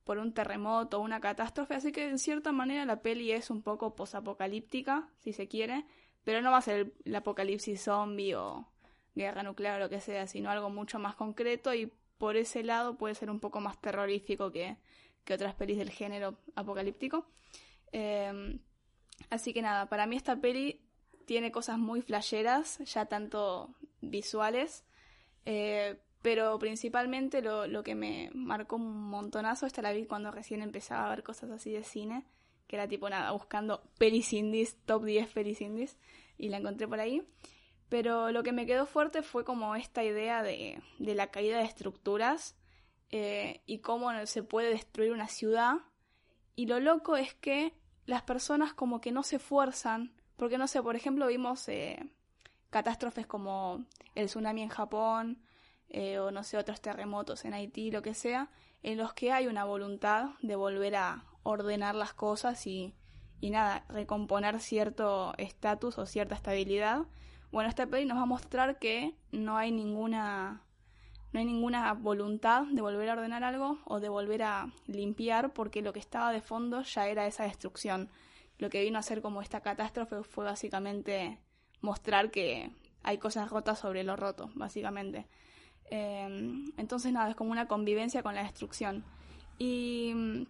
[0.03, 3.95] por un terremoto, una catástrofe, así que en cierta manera la peli es un poco
[3.95, 5.85] posapocalíptica, si se quiere,
[6.23, 8.67] pero no va a ser el, el apocalipsis zombie o
[9.15, 12.97] guerra nuclear o lo que sea, sino algo mucho más concreto y por ese lado
[12.97, 14.77] puede ser un poco más terrorífico que,
[15.23, 17.25] que otras pelis del género apocalíptico.
[17.91, 18.59] Eh,
[19.29, 20.81] así que nada, para mí esta peli
[21.25, 24.85] tiene cosas muy flasheras, ya tanto visuales,
[25.45, 30.61] eh, pero principalmente lo, lo que me marcó un montonazo, esta la vi cuando recién
[30.61, 32.25] empezaba a ver cosas así de cine,
[32.67, 35.97] que era tipo nada, buscando pelis indies, top 10 pelis indies,
[36.37, 37.21] y la encontré por ahí.
[37.89, 41.65] Pero lo que me quedó fuerte fue como esta idea de, de la caída de
[41.65, 42.55] estructuras
[43.11, 45.75] eh, y cómo se puede destruir una ciudad.
[46.55, 47.73] Y lo loco es que
[48.05, 52.09] las personas como que no se esfuerzan, porque no sé, por ejemplo vimos eh,
[52.69, 55.41] catástrofes como el tsunami en Japón,
[55.89, 58.49] eh, o no sé, otros terremotos en Haití, lo que sea,
[58.83, 62.95] en los que hay una voluntad de volver a ordenar las cosas y,
[63.39, 67.05] y nada, recomponer cierto estatus o cierta estabilidad.
[67.55, 70.61] Bueno, esta peli nos va a mostrar que no hay ninguna
[71.31, 75.81] no hay ninguna voluntad de volver a ordenar algo o de volver a limpiar porque
[75.81, 78.09] lo que estaba de fondo ya era esa destrucción.
[78.57, 81.39] Lo que vino a ser como esta catástrofe fue básicamente
[81.79, 82.71] mostrar que
[83.03, 85.25] hay cosas rotas sobre lo roto, básicamente.
[85.89, 86.27] Eh,
[86.75, 89.05] entonces nada, es como una convivencia con la destrucción.
[89.59, 90.45] Y mm,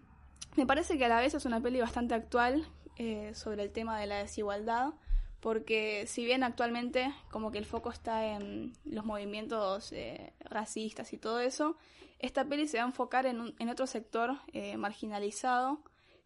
[0.56, 2.66] me parece que a la vez es una peli bastante actual
[2.96, 4.94] eh, sobre el tema de la desigualdad,
[5.40, 11.18] porque si bien actualmente como que el foco está en los movimientos eh, racistas y
[11.18, 11.76] todo eso,
[12.18, 15.80] esta peli se va a enfocar en, un- en otro sector eh, marginalizado,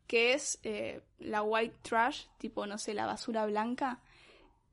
[0.06, 4.00] que es eh, la white trash, tipo, no sé, la basura blanca,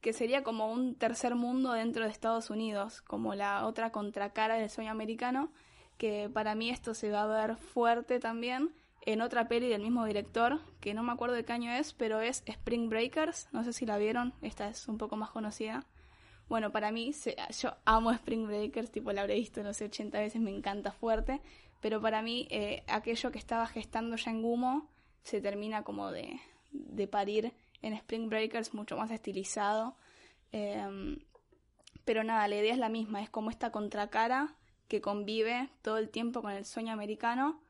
[0.02, 4.69] que sería como un tercer mundo dentro de Estados Unidos, como la otra contracara del
[4.69, 5.52] sueño americano,
[5.97, 8.73] que para mí esto se va a ver fuerte también
[9.07, 12.19] en otra peli del mismo director, que no me acuerdo de qué año es, pero
[12.19, 15.85] es Spring Breakers, no sé si la vieron, esta es un poco más conocida.
[16.49, 17.13] Bueno, para mí,
[17.61, 21.39] yo amo Spring Breakers, tipo la habré visto, no sé, 80 veces, me encanta fuerte,
[21.79, 24.89] pero para mí eh, aquello que estaba gestando ya en Gumo
[25.23, 26.41] se termina como de,
[26.71, 29.95] de parir en Spring Breakers, mucho más estilizado.
[30.51, 31.19] Em,
[32.03, 34.53] pero nada, la idea es la misma, es como esta contracara
[34.89, 37.61] que convive todo el tiempo con el sueño americano,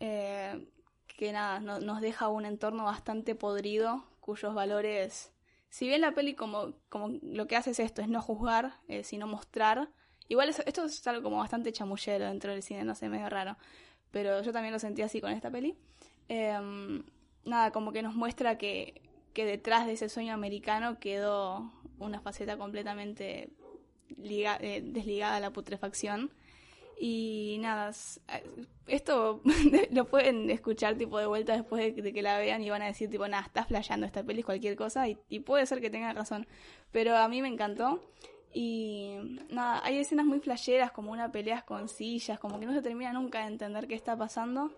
[0.00, 0.66] eh,
[1.06, 5.32] que nada, no- nos deja un entorno bastante podrido, cuyos valores,
[5.70, 9.04] si bien la peli como, como lo que hace es esto, es no juzgar, eh,
[9.04, 9.88] sino mostrar,
[10.28, 13.56] igual eso- esto es algo como bastante chamullero dentro del cine, no sé, medio raro,
[14.10, 15.76] pero yo también lo sentí así con esta peli.
[16.28, 17.04] Em,
[17.44, 19.00] nada, como que nos muestra que,
[19.32, 23.50] que detrás de ese sueño americano quedó una faceta completamente
[24.16, 26.32] liga- eh, desligada a la putrefacción.
[26.98, 27.92] Y nada,
[28.32, 28.44] eh,
[28.86, 29.42] esto
[29.90, 33.10] lo pueden escuchar tipo de vuelta después de, que la vean y van a decir
[33.10, 36.46] tipo, nada, estás flasheando esta peli, cualquier cosa, y, puede ser que tengan razón.
[36.92, 38.00] Pero a mí me encantó.
[38.52, 39.16] Y
[39.50, 43.12] nada, hay escenas muy flasheras, como una pelea con sillas, como que no se termina
[43.12, 44.72] nunca de entender qué está pasando.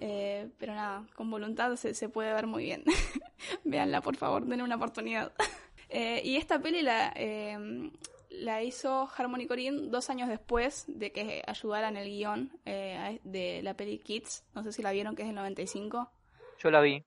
[0.00, 2.84] Eh, pero nada, con voluntad se, se puede ver muy bien.
[3.64, 5.32] Véanla, por favor, denle una oportunidad.
[5.92, 7.90] Eh, y esta peli la, eh,
[8.30, 13.60] la hizo Harmony Corinne dos años después de que ayudara en el guion eh, de
[13.62, 14.44] la peli Kids.
[14.54, 16.10] No sé si la vieron, que es del 95.
[16.58, 17.04] Yo la vi.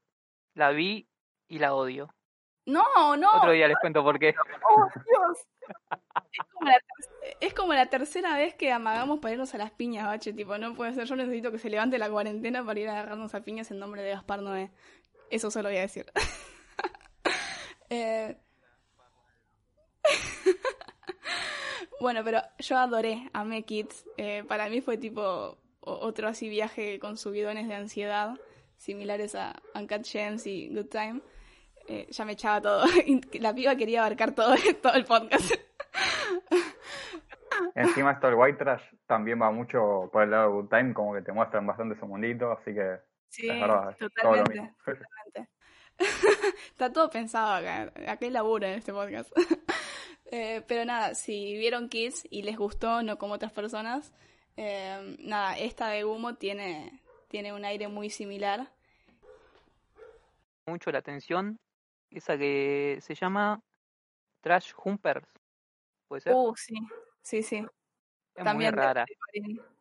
[0.53, 1.07] La vi
[1.47, 2.13] y la odio.
[2.65, 3.29] No, no.
[3.38, 4.33] Otro día les cuento por qué.
[4.69, 5.47] Oh, Dios.
[6.31, 9.71] Es como, la ter- es como la tercera vez que amagamos para irnos a las
[9.71, 10.33] piñas, bache.
[10.33, 11.05] Tipo, no puede ser.
[11.05, 14.01] Yo necesito que se levante la cuarentena para ir a agarrarnos a piñas en nombre
[14.01, 14.71] de Gaspar Noé.
[15.29, 16.05] Eso solo voy a decir.
[17.89, 18.36] Eh,
[21.99, 24.05] bueno, pero yo adoré, amé Kids.
[24.17, 28.38] Eh, para mí fue tipo otro así viaje con subidones de ansiedad,
[28.77, 31.21] similares a Uncut Gems y Good Time.
[31.88, 32.86] Eh, ya me echaba todo.
[33.33, 35.53] La piba quería abarcar todo, todo el podcast.
[37.75, 41.13] Encima esto el white trash también va mucho por el lado de Good Time, como
[41.13, 42.99] que te muestran bastante su mundito, así que
[43.33, 44.75] Sí, es verdad, todo totalmente.
[46.69, 47.91] Está todo pensado acá.
[48.12, 49.31] Acá hay laburo en este podcast.
[50.35, 54.11] Eh, pero nada, si vieron Kids y les gustó, no como otras personas,
[54.57, 58.67] eh, nada, esta de Humo tiene, tiene un aire muy similar.
[60.65, 61.59] Mucho la atención.
[62.09, 63.61] Esa que se llama
[64.41, 65.27] Trash Humpers.
[66.07, 66.33] ¿Puede ser?
[66.33, 66.79] Uh, sí,
[67.21, 67.57] sí, sí.
[68.33, 69.05] es También muy rara.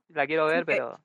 [0.08, 1.00] La quiero ver, Sí, pero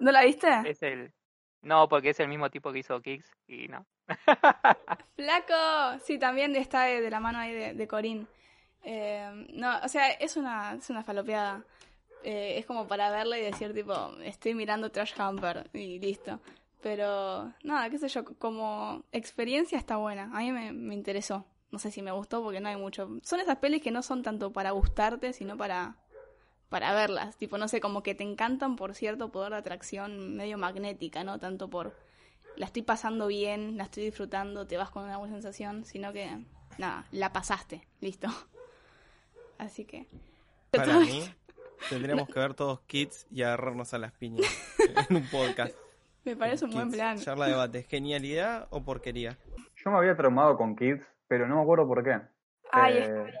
[0.00, 0.48] ¿No la viste?
[0.64, 1.12] es el.
[1.60, 3.84] No, porque es el mismo tipo que hizo Kicks y no.
[5.16, 6.02] ¡Flaco!
[6.02, 8.26] Sí, también está de, de la mano ahí de, de Corín.
[8.84, 11.64] Eh, no, o sea, es una, es una falopeada.
[12.22, 16.40] Eh, es como para verla y decir, tipo, estoy mirando Trash Hamper y listo.
[16.82, 20.24] Pero, nada, qué sé yo, como experiencia está buena.
[20.32, 21.44] A mí me, me interesó.
[21.70, 23.08] No sé si me gustó porque no hay mucho.
[23.22, 25.96] Son esas pelis que no son tanto para gustarte, sino para,
[26.68, 27.36] para verlas.
[27.36, 31.38] Tipo, no sé, como que te encantan por cierto poder de atracción medio magnética, no
[31.38, 31.94] tanto por
[32.56, 36.44] la estoy pasando bien, la estoy disfrutando, te vas con una buena sensación, sino que,
[36.78, 38.28] nada, la pasaste, listo.
[39.60, 40.06] Así que...
[40.70, 41.22] Para mí,
[41.88, 44.46] tendríamos que ver todos Kids y agarrarnos a las piñas
[45.10, 45.76] en un podcast.
[46.24, 47.18] Me parece un buen Kids, plan.
[47.18, 49.36] Charla de debate, ¿genialidad o porquería?
[49.76, 52.20] Yo me había traumado con Kids, pero no me acuerdo por qué.
[52.70, 53.32] Ay, es Eh,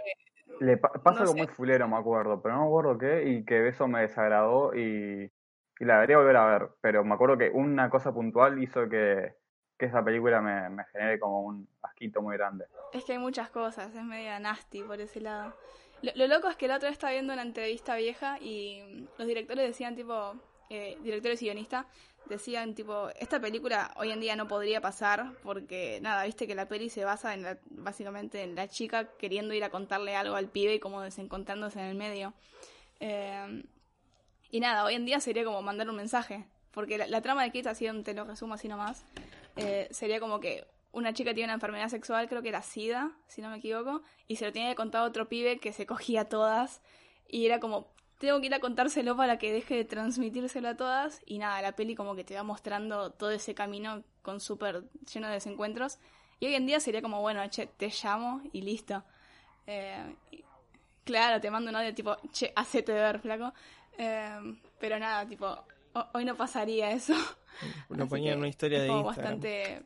[0.60, 1.38] le pa- pasa no algo sé.
[1.38, 5.30] muy fulero, me acuerdo, pero no me acuerdo qué, y que eso me desagradó y,
[5.78, 6.68] y la debería volver a ver.
[6.80, 9.34] Pero me acuerdo que una cosa puntual hizo que,
[9.78, 12.66] que esa película me, me genere como un asquito muy grande.
[12.92, 15.54] Es que hay muchas cosas, es media nasty por ese lado.
[16.02, 19.26] Lo, lo loco es que la otra vez estaba viendo una entrevista vieja y los
[19.26, 20.34] directores decían tipo,
[20.70, 21.86] eh, directores y guionistas,
[22.26, 26.68] decían tipo, esta película hoy en día no podría pasar porque nada, viste que la
[26.68, 30.48] peli se basa en la, básicamente en la chica queriendo ir a contarle algo al
[30.48, 32.32] pibe y como desencontrándose en el medio.
[33.00, 33.64] Eh,
[34.50, 37.50] y nada, hoy en día sería como mandar un mensaje, porque la, la trama de
[37.50, 39.04] Kids, así te lo resumo así nomás,
[39.56, 43.42] eh, sería como que una chica tiene una enfermedad sexual, creo que era SIDA, si
[43.42, 46.22] no me equivoco, y se lo tenía que contar a otro pibe que se cogía
[46.22, 46.82] a todas,
[47.28, 51.20] y era como, tengo que ir a contárselo para que deje de transmitírselo a todas,
[51.26, 55.28] y nada, la peli como que te va mostrando todo ese camino con súper lleno
[55.28, 55.98] de desencuentros,
[56.40, 59.04] y hoy en día sería como, bueno, che, te llamo y listo.
[59.66, 60.42] Eh, y-
[61.04, 63.52] claro, te mando un audio tipo, che, hacete ver, flaco.
[63.98, 67.12] Eh, pero nada, tipo, ho- hoy no pasaría eso.
[67.90, 69.40] Lo Así ponía en una historia de Instagram.
[69.40, 69.82] bastante.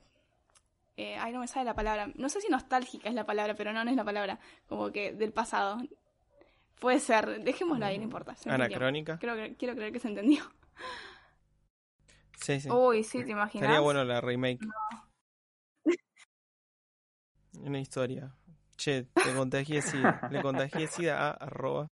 [0.96, 2.08] Eh, ay, no me sale la palabra.
[2.14, 4.38] No sé si nostálgica es la palabra, pero no, no es la palabra.
[4.68, 5.78] Como que del pasado.
[6.78, 7.42] Puede ser.
[7.42, 8.34] Dejémoslo ahí, no importa.
[8.36, 8.76] se entendió.
[8.76, 9.18] Anacrónica.
[9.18, 10.44] Creo que, quiero creer que se entendió.
[12.36, 12.70] Sí, sí.
[12.70, 13.62] Uy, sí, te imaginas.
[13.62, 14.60] Estaría bueno la remake.
[17.60, 18.32] Una historia.
[18.76, 20.28] Che, te contagié SIDA.
[20.30, 21.88] Le contagié SIDA a arroba.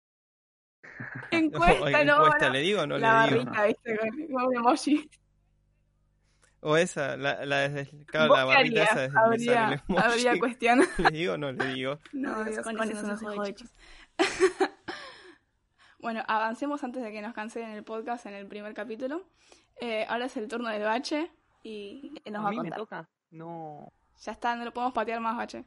[1.31, 2.53] Encuesta, no, encuesta, no.
[2.53, 3.45] ¿le digo o no la le digo?
[3.45, 5.11] barrita, viste, con, con un emoji.
[6.63, 8.97] O esa, la, la, desde, claro, ¿Vos la barrita harías?
[9.09, 10.81] esa habría, habría cuestión.
[10.99, 11.99] ¿Le digo o no le digo?
[12.13, 13.73] No, Dios, con, eso, no se chicos.
[15.99, 19.25] bueno, avancemos antes de que nos cancelen el podcast en el primer capítulo.
[19.81, 21.31] Eh, ahora es el turno del bache
[21.63, 22.79] y nos ¿A va a mí me contar.
[22.79, 23.09] toca?
[23.31, 23.93] No.
[24.23, 25.65] Ya está, no lo podemos patear más, bache.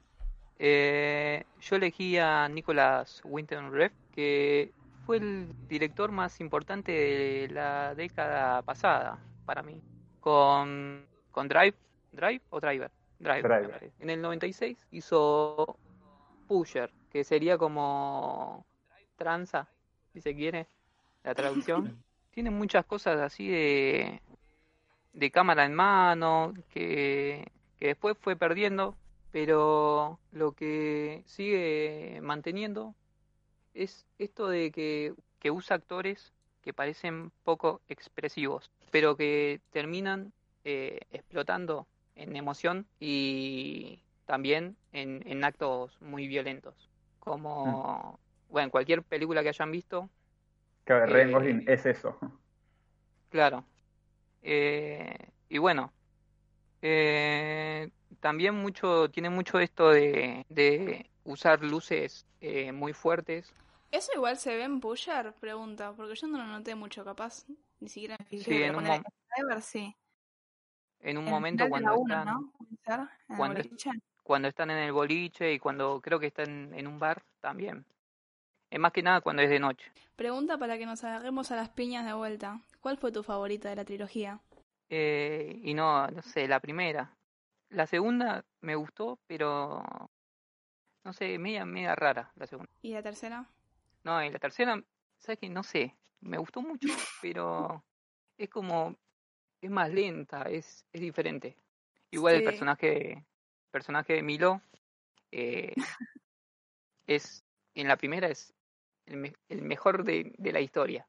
[0.59, 4.71] Eh, yo elegí a Nicholas Winton Refn, que
[5.05, 9.81] fue el director más importante de la década pasada, para mí.
[10.23, 11.75] Con, con Drive,
[12.13, 12.89] ¿Drive o Driver?
[13.19, 13.91] Drive.
[13.99, 15.77] En el 96 hizo
[16.47, 18.65] Pusher, que sería como
[19.17, 19.67] tranza,
[20.13, 20.67] si se quiere.
[21.23, 22.01] la traducción.
[22.31, 24.21] Tiene muchas cosas así de,
[25.11, 28.95] de cámara en mano, que, que después fue perdiendo,
[29.31, 32.95] pero lo que sigue manteniendo
[33.73, 36.32] es esto de que, que usa actores
[36.63, 40.33] que parecen poco expresivos, pero que terminan
[40.65, 46.75] eh, explotando en emoción y también en, en actos muy violentos.
[47.19, 50.09] Como, bueno, cualquier película que hayan visto,
[50.85, 52.17] Claro, Ryan Eh, Gosling es eso.
[53.29, 53.65] claro.
[54.43, 55.15] Eh,
[55.49, 55.93] y bueno,
[56.81, 57.89] eh,
[58.21, 63.55] también mucho, tiene mucho esto de, de usar luces eh, muy fuertes.
[63.93, 65.33] ¿Eso igual se ve en Pusher?
[65.35, 67.45] Pregunta, porque yo no lo noté mucho, capaz.
[67.79, 69.03] Ni siquiera me fijé, Sí, en un mom- en
[69.37, 69.95] Driver sí.
[70.99, 73.91] En un En momento cuando están, en el cuando- boliche.
[74.23, 77.85] cuando están en el boliche y cuando creo que están en un bar también.
[78.71, 79.91] Es más que nada cuando es de noche.
[80.15, 82.59] Pregunta para que nos agarremos a las piñas de vuelta.
[82.81, 84.39] ¿Cuál fue tu favorita de la trilogía?
[84.89, 87.15] Eh, y no, no sé, la primera.
[87.69, 89.83] La segunda me gustó, pero
[91.03, 92.71] no sé, media, media rara la segunda.
[92.81, 93.45] ¿Y la tercera?
[94.03, 94.81] No, y la tercera,
[95.17, 95.49] ¿sabes qué?
[95.49, 96.89] No sé, me gustó mucho,
[97.21, 97.83] pero
[98.37, 98.95] es como,
[99.61, 101.55] es más lenta, es, es diferente.
[102.11, 103.25] Igual el personaje,
[103.71, 104.61] personaje de Milo
[105.31, 105.73] eh,
[107.07, 107.43] es,
[107.75, 108.53] en la primera es
[109.05, 111.07] el, me- el mejor de, de la historia.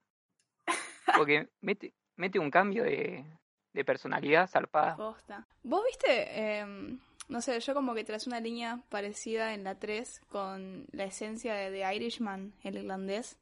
[1.16, 3.24] Porque mete, mete un cambio de,
[3.72, 4.96] de personalidad zarpada.
[4.96, 5.46] Posta.
[5.62, 6.58] ¿Vos viste?
[6.58, 6.98] em,
[7.28, 11.54] no sé, yo como que tras una línea parecida en la 3 con la esencia
[11.54, 13.36] de The Irishman, el irlandés.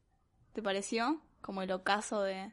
[0.55, 1.21] ¿Te pareció?
[1.43, 2.53] Como el ocaso de,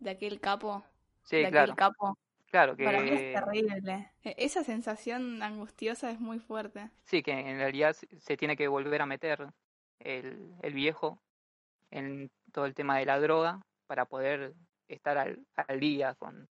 [0.00, 0.84] de aquel capo.
[1.24, 2.18] Sí, de claro, aquel capo.
[2.50, 4.12] claro Para mí es que terrible.
[4.24, 6.90] E- Esa sensación angustiosa es muy fuerte.
[7.04, 9.48] sí, que en realidad se se tiene que volver a meter
[9.98, 11.20] el, el viejo
[11.90, 14.54] en todo el tema de la droga para poder
[14.88, 16.48] estar al, al día con,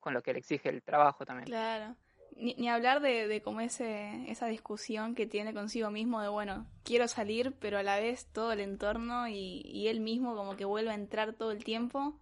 [0.00, 1.48] con lo que le exige el trabajo también.
[1.48, 1.96] Claro.
[2.36, 7.06] Ni, ni hablar de, como ese, esa discusión que tiene consigo mismo de, bueno, quiero
[7.08, 10.94] salir, pero a la vez todo el entorno y, él mismo como que vuelve a
[10.94, 12.14] entrar todo el tiempo.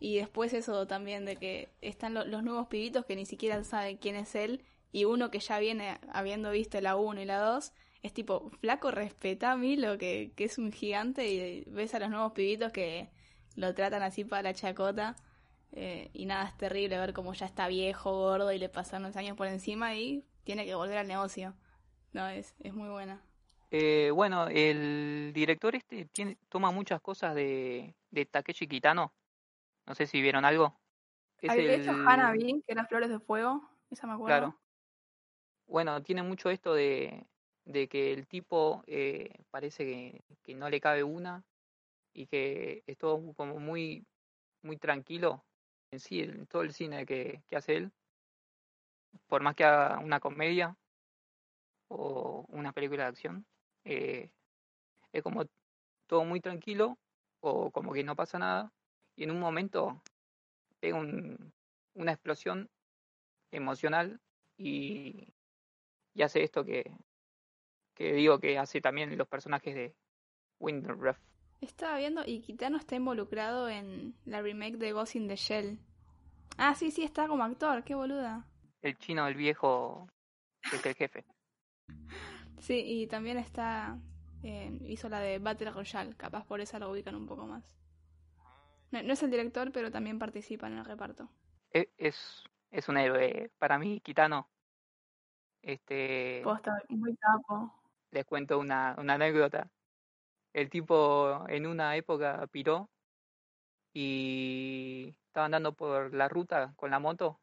[0.00, 3.96] Y después eso también de que están lo- los nuevos pibitos que ni siquiera saben
[3.98, 4.62] quién es él
[4.92, 7.72] y uno que ya viene habiendo visto la 1 y la 2
[8.02, 12.10] es tipo, flaco, respeta a Milo que, que es un gigante y ves a los
[12.10, 13.08] nuevos pibitos que
[13.56, 15.16] lo tratan así para la chacota.
[15.72, 19.16] Eh, y nada, es terrible ver cómo ya está viejo, gordo y le pasaron los
[19.16, 21.54] años por encima y tiene que volver al negocio.
[22.12, 23.22] No, es, es muy buena.
[23.70, 29.14] Eh, bueno, el director este tiene, toma muchas cosas de, de Takeshi Kitano.
[29.86, 30.78] No sé si vieron algo.
[31.40, 34.26] Es hecho el- Hanabi, que era Flores de Fuego, esa me acuerdo.
[34.26, 34.58] Claro.
[35.66, 37.24] Bueno, tiene mucho esto de,
[37.64, 41.42] de que el tipo eh, parece que, que no le cabe una
[42.12, 44.04] y que es todo como muy,
[44.62, 45.42] muy tranquilo
[45.92, 47.92] en sí, en todo el cine que, que hace él.
[49.26, 50.76] Por más que haga una comedia
[51.88, 53.46] o una película de acción,
[53.84, 54.30] eh,
[55.12, 55.44] es como
[56.06, 56.98] todo muy tranquilo
[57.40, 58.72] o como que no pasa nada
[59.16, 60.02] y en un momento
[60.80, 61.52] pega un-
[61.94, 62.70] una explosión
[63.52, 64.20] emocional
[64.58, 65.28] y,
[66.14, 66.92] y hace esto que,
[67.94, 69.94] que digo que hace también los personajes de
[70.60, 71.18] Windref.
[71.62, 75.78] Estaba viendo y Kitano está involucrado en la remake de Ghost in the Shell.
[76.58, 78.44] Ah, sí, sí, está como actor, qué boluda.
[78.82, 80.08] El chino, el viejo,
[80.68, 81.24] que es el jefe.
[82.58, 83.98] Sí, y también está.
[84.44, 87.64] eh, hizo la de Battle Royale, capaz por esa lo ubican un poco más.
[88.92, 91.28] No, no es el director, pero también participa en el reparto.
[91.72, 94.48] E- Es, es un héroe para mí, Kitano.
[95.62, 97.72] Este, Posta, muy capo.
[98.12, 99.68] les cuento una, una anécdota.
[100.52, 102.90] El tipo en una época piró
[103.94, 107.40] y estaba andando por la ruta con la moto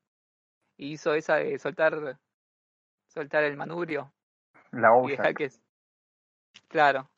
[0.78, 2.20] y hizo esa de soltar
[3.07, 4.14] soltar el manubrio
[4.72, 4.89] La
[5.45, 5.62] s-
[6.68, 7.10] claro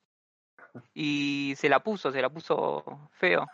[0.94, 3.48] y se la puso se la puso feo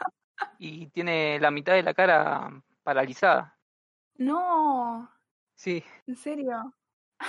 [0.59, 2.49] y tiene la mitad de la cara
[2.83, 3.57] paralizada.
[4.15, 5.09] No,
[5.55, 5.83] sí.
[6.07, 6.73] En serio.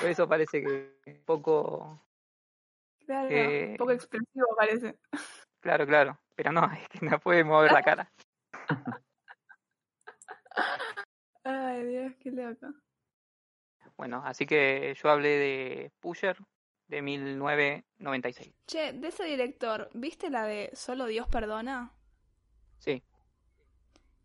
[0.01, 2.01] por eso parece que un poco
[3.09, 4.99] Claro, Eh, un poco expresivo parece.
[5.61, 8.13] claro claro pero no es que no puede mover la cara
[11.45, 12.67] Ay, Dios, qué loco.
[13.97, 16.37] bueno así que yo hablé de Pusher
[16.89, 21.93] de 1996 Che, de ese director, ¿viste la de Solo Dios perdona?
[22.79, 23.03] sí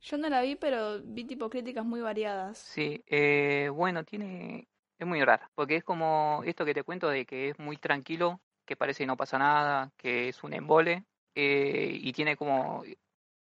[0.01, 2.57] Yo no la vi, pero vi tipo críticas muy variadas.
[2.57, 4.67] Sí, eh, bueno, tiene,
[4.99, 8.41] es muy rara, porque es como esto que te cuento de que es muy tranquilo,
[8.65, 11.03] que parece que no pasa nada, que es un embole,
[11.35, 12.83] eh, y tiene como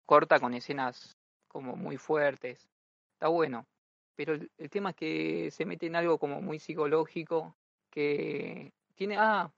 [0.06, 2.70] corta con escenas como muy fuertes.
[3.14, 3.66] Está bueno.
[4.16, 7.56] Pero el, el tema es que se mete en algo como muy psicológico,
[7.90, 9.52] que tiene, ah,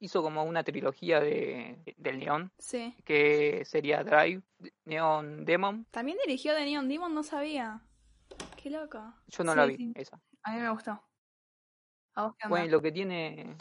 [0.00, 2.94] hizo como una trilogía de, del Neon, Sí.
[3.04, 4.42] que sería Drive,
[4.84, 5.86] Neon Demon.
[5.92, 7.80] También dirigió The Neon Demon, no sabía.
[8.60, 9.14] Qué loco.
[9.28, 9.92] Yo no Sí, la vi, sí.
[9.94, 10.20] esa.
[10.42, 11.00] A mí me gustó.
[12.14, 12.48] ¿A vos qué?
[12.48, 13.54] Bueno, lo que tiene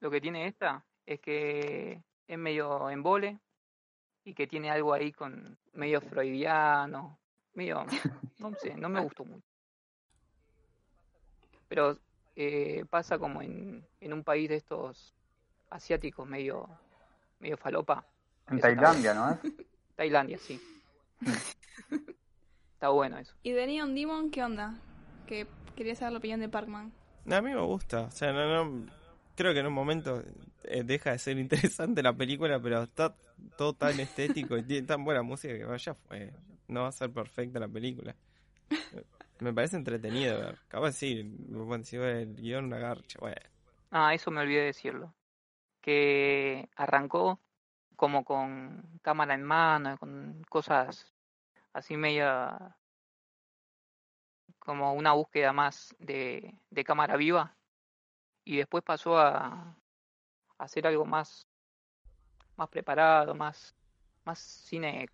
[0.00, 3.38] lo que tiene esta es que es medio embole
[4.24, 7.18] y que tiene algo ahí con medio freudiano,
[7.54, 7.84] medio
[8.38, 9.46] no sé, no me gustó mucho.
[11.68, 11.96] Pero
[12.36, 15.14] eh, pasa como en, en un país de estos
[15.70, 16.68] asiáticos medio
[17.38, 18.04] medio falopa,
[18.48, 19.38] En Tailandia, ¿no es?
[19.96, 20.60] Tailandia, sí.
[22.74, 23.34] Está bueno eso.
[23.42, 24.74] ¿Y The Neon Demon qué onda?
[25.26, 25.46] Que
[25.76, 26.92] quería saber la opinión de Parkman.
[27.30, 28.02] A mí me gusta.
[28.02, 28.86] O sea, no, no-
[29.40, 30.22] creo que en un momento
[30.64, 33.14] eh, deja de ser interesante la película, pero está
[33.56, 36.34] todo tan estético y tiene tan buena música que bueno, ya fue.
[36.68, 38.14] No va a ser perfecta la película.
[39.40, 40.58] Me parece entretenido ver.
[40.68, 43.40] Capaz sí, bueno, si el guion una garcha, bueno.
[43.90, 45.14] Ah, eso me olvidé decirlo.
[45.80, 47.40] Que arrancó
[47.96, 51.14] como con cámara en mano, con cosas
[51.72, 52.76] así media
[54.58, 57.56] como una búsqueda más de, de cámara viva
[58.44, 59.76] y después pasó a, a
[60.58, 61.46] hacer algo más
[62.56, 63.74] más preparado, más
[64.24, 65.08] más cine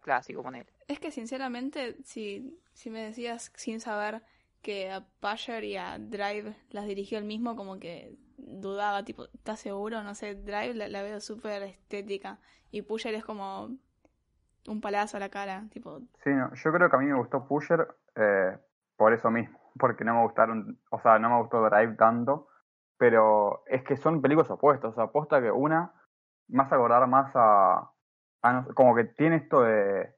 [0.00, 0.66] clásico poner.
[0.86, 4.22] Es que sinceramente, si, si me decías sin saber
[4.62, 9.60] que a Pusher y a Drive las dirigió el mismo, como que dudaba, tipo, ¿estás
[9.60, 10.02] seguro?
[10.02, 12.38] No sé, Drive la, la veo súper estética
[12.70, 13.76] y Pusher es como
[14.66, 17.46] un palazo a la cara, tipo, Sí, no, yo creo que a mí me gustó
[17.46, 17.86] Pusher
[18.16, 18.56] eh,
[18.96, 22.48] por eso mismo, porque no me gustaron, o sea, no me gustó Drive tanto,
[22.98, 25.92] pero es que son películas opuestas, o sea, aposta que una
[26.58, 27.90] hace acordar más a,
[28.42, 30.14] a como que tiene esto de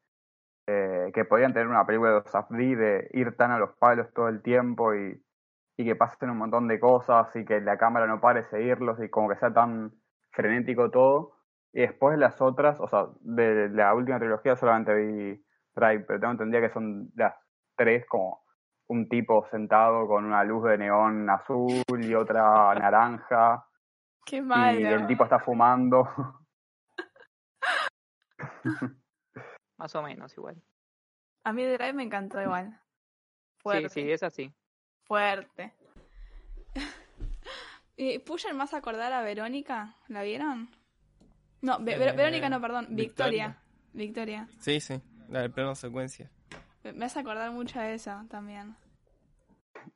[0.67, 4.29] eh, que podían tener una película de Safdie de ir tan a los palos todo
[4.29, 5.25] el tiempo y,
[5.77, 9.01] y que pasen un montón de cosas y que la cámara no pare de seguirlos
[9.01, 9.93] y como que sea tan
[10.33, 11.35] frenético todo.
[11.73, 16.33] Y después las otras, o sea, de la última trilogía solamente vi Drive, pero tengo
[16.33, 17.35] entendido que son las
[17.77, 18.46] tres como
[18.89, 23.67] un tipo sentado con una luz de neón azul y otra naranja
[24.25, 24.89] qué y malo.
[24.89, 26.09] el tipo está fumando.
[29.79, 30.63] Más o menos igual.
[31.45, 32.81] A mí Drive me encantó igual.
[33.59, 34.55] Fuerte, Sí, sí, es así.
[35.05, 35.75] fuerte.
[37.97, 39.95] ¿Y Pusher más acordar a Verónica?
[40.09, 40.69] ¿La vieron?
[41.63, 43.59] No, Ver- Eh, Verónica no, perdón, Victoria.
[43.93, 44.47] Victoria.
[44.47, 44.49] Victoria.
[44.61, 46.31] Sí, sí, la del plano secuencia.
[46.95, 48.75] Me hace acordar mucho a esa también.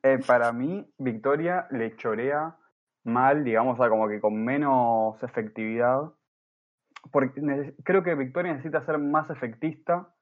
[0.02, 2.56] Eh, para mí, Victoria le chorea
[3.04, 6.12] mal, digamos, o sea, como que con menos efectividad.
[7.12, 10.14] Porque creo que Victoria necesita ser más efectista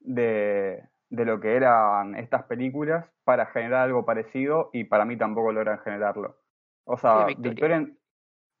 [0.00, 5.52] de, de lo que eran estas películas para generar algo parecido y para mí tampoco
[5.52, 6.36] logran generarlo.
[6.84, 7.88] O sea, Sí, Victoria.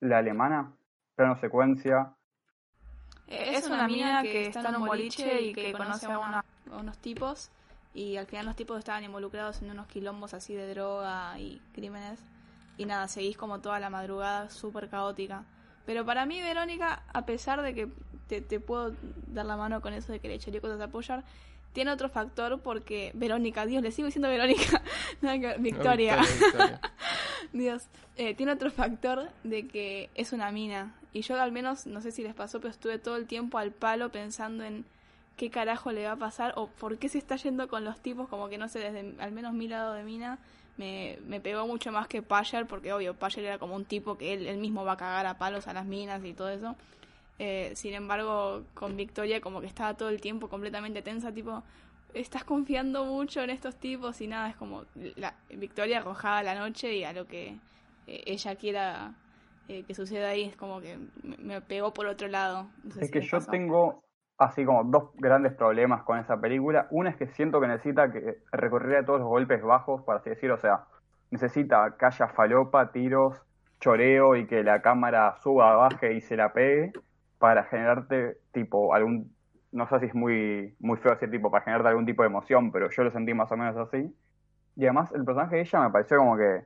[0.00, 0.72] La alemana,
[1.16, 2.14] plano secuencia,
[3.26, 6.44] Es una mina que está en un boliche y que conoce a, una-
[6.74, 7.50] a unos tipos
[7.94, 12.20] y al final los tipos estaban involucrados en unos quilombos así de droga y crímenes
[12.76, 15.44] y nada, seguís como toda la madrugada súper caótica.
[15.86, 17.88] Pero para mí Verónica, a pesar de que
[18.26, 18.94] te, te puedo
[19.28, 21.24] dar la mano con eso de que le echaría cosas a apoyar,
[21.72, 24.82] tiene otro factor porque Verónica, Dios, le sigo diciendo Verónica,
[25.58, 25.58] Victoria.
[26.22, 26.80] Victoria.
[27.52, 30.94] Dios, eh, tiene otro factor de que es una mina.
[31.12, 33.72] Y yo al menos, no sé si les pasó, pero estuve todo el tiempo al
[33.72, 34.84] palo pensando en
[35.36, 38.28] qué carajo le va a pasar o por qué se está yendo con los tipos,
[38.28, 40.38] como que no sé, desde al menos mi lado de mina,
[40.76, 44.32] me, me pegó mucho más que Payer, porque obvio, Payer era como un tipo que
[44.34, 46.76] él, él mismo va a cagar a palos a las minas y todo eso.
[47.38, 51.62] Eh, sin embargo, con Victoria como que estaba todo el tiempo completamente tensa, tipo,
[52.14, 54.84] estás confiando mucho en estos tipos y nada, es como
[55.16, 57.58] la Victoria arrojada a la noche y a lo que
[58.06, 59.14] eh, ella quiera
[59.68, 62.68] eh, que suceda ahí, es como que me, me pegó por otro lado.
[62.84, 63.50] No sé Es si que yo pasó.
[63.50, 64.02] tengo
[64.38, 66.86] así como dos grandes problemas con esa película.
[66.90, 70.30] Una es que siento que necesita que recorrer a todos los golpes bajos, por así
[70.30, 70.84] decir, o sea,
[71.30, 73.40] necesita que haya falopa, tiros,
[73.80, 76.92] choreo y que la cámara suba, baje y se la pegue
[77.38, 79.34] para generarte tipo algún,
[79.72, 82.72] no sé si es muy, muy feo decir tipo, para generarte algún tipo de emoción,
[82.72, 84.14] pero yo lo sentí más o menos así.
[84.76, 86.64] Y además el personaje de ella me pareció como que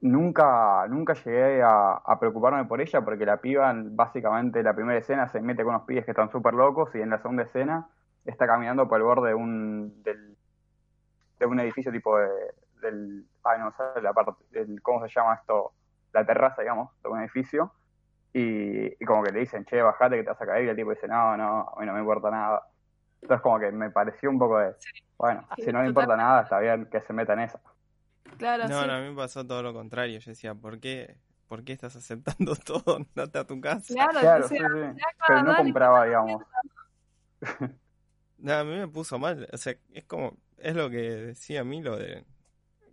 [0.00, 4.98] nunca, nunca llegué a, a preocuparme por ella porque la piba, en- básicamente, la primera
[4.98, 7.90] escena se mete con unos pibes que están súper locos y en la segunda escena
[8.24, 10.36] está caminando por el borde de un, del,
[11.38, 12.28] de un edificio tipo de,
[12.82, 15.74] del, ay no sé, la parte, del, ¿cómo se llama esto?
[16.12, 17.72] La terraza, digamos, de un edificio
[18.32, 20.76] y, y como que le dicen, che, bajate que te vas a caer, y el
[20.76, 22.62] tipo dice, no, no, a mí no me importa nada.
[23.22, 24.74] Entonces como que me pareció un poco de,
[25.18, 27.60] bueno, Sí, si no le importa nada, está bien que se meta en esa.
[28.40, 28.86] Claro, No, sí.
[28.88, 30.18] no, a mí me pasó todo lo contrario.
[30.18, 31.16] Yo decía, ¿por qué,
[31.46, 32.96] ¿por qué estás aceptando todo?
[32.96, 33.92] Andate a tu casa.
[33.94, 34.74] Claro, Claro, sí, sea, sí.
[34.74, 34.94] mirá,
[35.26, 36.42] Pero no compraba, digamos.
[38.38, 39.46] No, a mí me puso mal.
[39.52, 42.24] O sea, es como, es lo que decía a mí, lo de,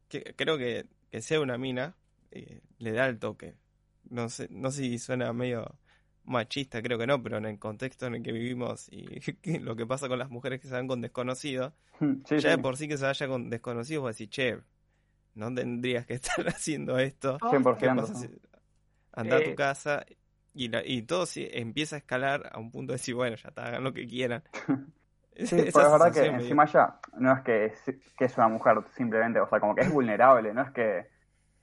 [0.10, 1.96] que creo que, que sea una mina,
[2.32, 3.56] eh, le da el toque.
[4.10, 5.80] No sé, no sé si suena medio
[6.26, 9.06] machista, creo que no, pero en el contexto en el que vivimos y
[9.60, 11.72] lo que pasa con las mujeres que se van con desconocidos,
[12.26, 14.60] Sí, ya de sí, por sí que se vaya con desconocidos, vos decís, che,
[15.38, 17.38] no tendrías que estar haciendo esto.
[17.40, 17.96] ¿Qué 100%.
[17.96, 18.30] pasa si
[19.14, 19.56] anda a tu Eh.
[19.56, 20.06] casa
[20.54, 23.50] y, la- y todo sí, empieza a escalar a un punto de decir, bueno, ya
[23.50, 24.44] está, hagan lo que quieran.
[25.40, 27.80] Sí, pero es verdad que encima ya no es que es,
[28.18, 31.06] que es una mujer simplemente, o sea, como que es vulnerable, no es que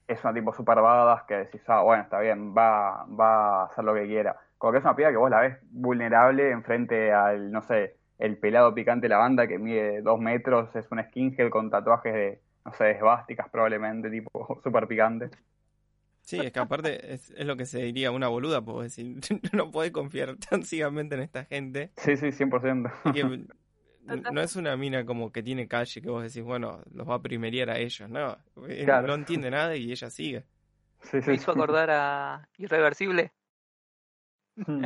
[0.06, 3.82] es una tipo super badass que decís, ah, bueno, está bien, va, va a hacer
[3.82, 4.36] lo que quiera.
[4.58, 8.38] Como que es una piba que vos la ves vulnerable enfrente al, no sé, el
[8.38, 12.40] pelado picante de la banda que mide dos metros, es un skinhead con tatuajes de,
[12.64, 15.30] no sé, esvásticas probablemente, tipo súper picante.
[16.22, 19.18] Sí, es que aparte es, es lo que se diría una boluda, puedo decir,
[19.52, 21.90] no podés confiar tan ciegamente en esta gente.
[21.96, 22.90] Sí, sí, 100%.
[23.04, 23.44] y que
[24.32, 27.22] no es una mina como que tiene calle que vos decís, bueno, los va a
[27.22, 28.36] primerear a ellos, no.
[28.68, 29.06] Eh, Claro.
[29.08, 30.44] No entiende nada y ella sigue.
[31.00, 31.28] Sí, sí.
[31.30, 33.32] Me hizo acordar a Irreversible
[34.56, 34.84] Mm.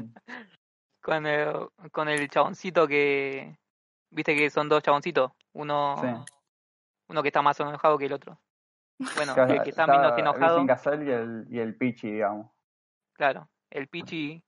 [1.02, 1.52] con el,
[1.92, 3.56] con el chaboncito que.
[4.10, 5.32] Viste que son dos chaboncitos.
[5.52, 6.32] Uno, Sí.
[7.08, 8.38] Uno que está más enojado que el otro.
[9.16, 10.64] Bueno, el que está menos enojado,
[11.02, 12.50] y el, y el Pichi, digamos.
[13.12, 14.42] claro, el Pichi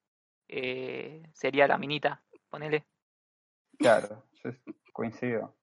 [0.49, 2.85] eh, sería la minita, ponele.
[3.79, 4.51] Claro, yo
[4.93, 5.55] coincido.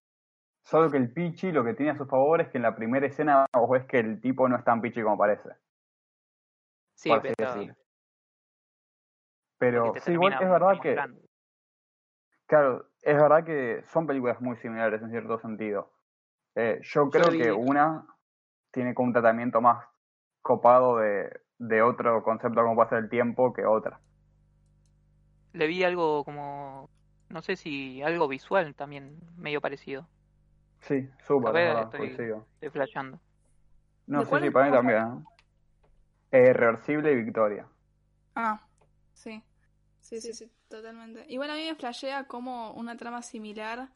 [0.64, 3.06] Solo que el Pichi lo que tiene a su favor es que en la primera
[3.06, 5.50] escena vos ves que el tipo no es tan Pichi como parece.
[6.95, 7.76] Sí, pero porque
[9.58, 10.95] Pero sí, igual es verdad que,
[12.48, 15.97] claro, es verdad que son películas muy similares en cierto sentido.
[16.58, 18.03] Eh, yo creo que una
[18.72, 19.86] tiene como un tratamiento más
[20.41, 21.30] copado de,
[21.60, 23.99] de otro concepto como puede ser el tiempo que otra.
[25.53, 26.89] Le vi algo como,
[27.30, 30.08] no sé si algo visual también medio parecido.
[30.82, 32.12] Sí, súper, verdad, estoy-.
[32.55, 33.20] Estoy flasheando.
[34.08, 35.26] No, ¿De sí, cuál sí, para mí también.
[36.32, 36.39] ¿eh?
[36.49, 37.68] Eh, Reversible y Victoria.
[38.36, 38.62] Ah,
[39.14, 39.43] sí.
[40.01, 41.26] Sí, sí, sí, totalmente.
[41.30, 43.89] Igual a mí me flashea como una trama similar,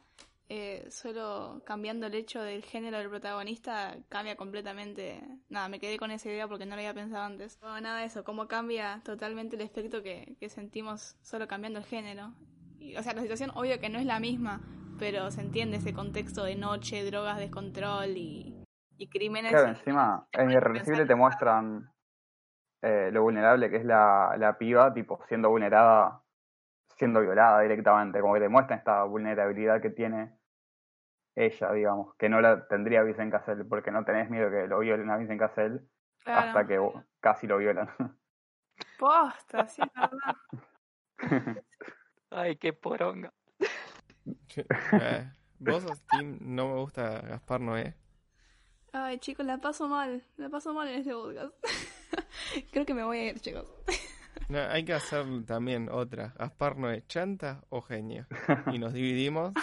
[0.54, 5.24] eh, solo cambiando el hecho del género del protagonista, cambia completamente.
[5.48, 7.58] Nada, me quedé con esa idea porque no lo había pensado antes.
[7.62, 12.34] Nada de eso, cómo cambia totalmente el efecto que, sentimos solo cambiando el género.
[12.80, 14.60] Y, o sea, la situación obvio que no es la misma,
[15.00, 18.62] pero se entiende ese contexto de noche, drogas, descontrol y,
[18.98, 19.54] y crímenes.
[19.54, 21.94] Claro, encima en Irreversible te muestran
[22.82, 26.24] eh, lo vulnerable que es la, la piba, tipo, siendo vulnerada,
[26.98, 30.41] siendo violada directamente, como que te muestran esta vulnerabilidad que tiene
[31.36, 35.10] ella, digamos, que no la tendría Vincent Cassel, porque no tenés miedo que lo violen
[35.10, 35.88] a Vincent Cassel
[36.24, 36.48] Claro.
[36.48, 36.80] hasta que
[37.20, 37.90] casi lo violan.
[39.00, 40.36] Posta, sí, es verdad.
[42.30, 43.34] Ay, qué poronga.
[44.56, 47.96] Eh, Vos sos team, no me gusta Gaspar Noé.
[48.94, 50.24] Ay, chicos, la paso mal.
[50.38, 51.54] La paso mal en este podcast.
[52.72, 53.66] Creo que me voy a ir, chicos.
[54.50, 56.34] No, hay que hacer también otra.
[56.38, 58.26] Gaspar Noé, chanta o genio.
[58.74, 59.54] Y nos dividimos,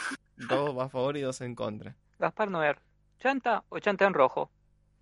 [0.48, 1.96] dos a favor y dos en contra.
[2.18, 2.80] Gaspar Noer,
[3.18, 4.50] ¿chanta o chanta en rojo?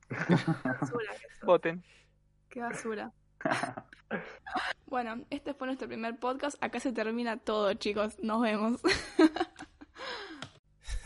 [0.09, 1.13] Basura,
[1.45, 1.85] Voten.
[2.49, 3.13] qué basura.
[4.87, 6.57] Bueno, este fue nuestro primer podcast.
[6.63, 8.19] Acá se termina todo, chicos.
[8.21, 8.81] Nos vemos.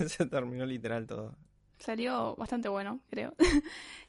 [0.07, 1.37] Se terminó literal todo.
[1.79, 3.35] Salió bastante bueno, creo.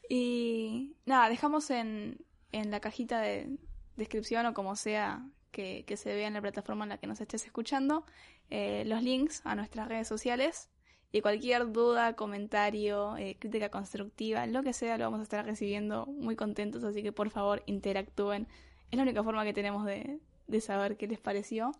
[0.09, 3.57] y nada, dejamos en, en la cajita de
[3.97, 7.21] descripción o como sea que, que se vea en la plataforma en la que nos
[7.21, 8.05] estés escuchando
[8.49, 10.69] eh, los links a nuestras redes sociales
[11.11, 16.05] y cualquier duda, comentario, eh, crítica constructiva, lo que sea, lo vamos a estar recibiendo
[16.05, 18.47] muy contentos, así que por favor interactúen.
[18.89, 21.73] Es la única forma que tenemos de, de saber qué les pareció.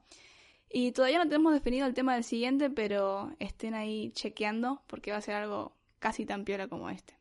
[0.70, 5.18] Y todavía no tenemos definido el tema del siguiente, pero estén ahí chequeando porque va
[5.18, 7.14] a ser algo casi tan piola como este.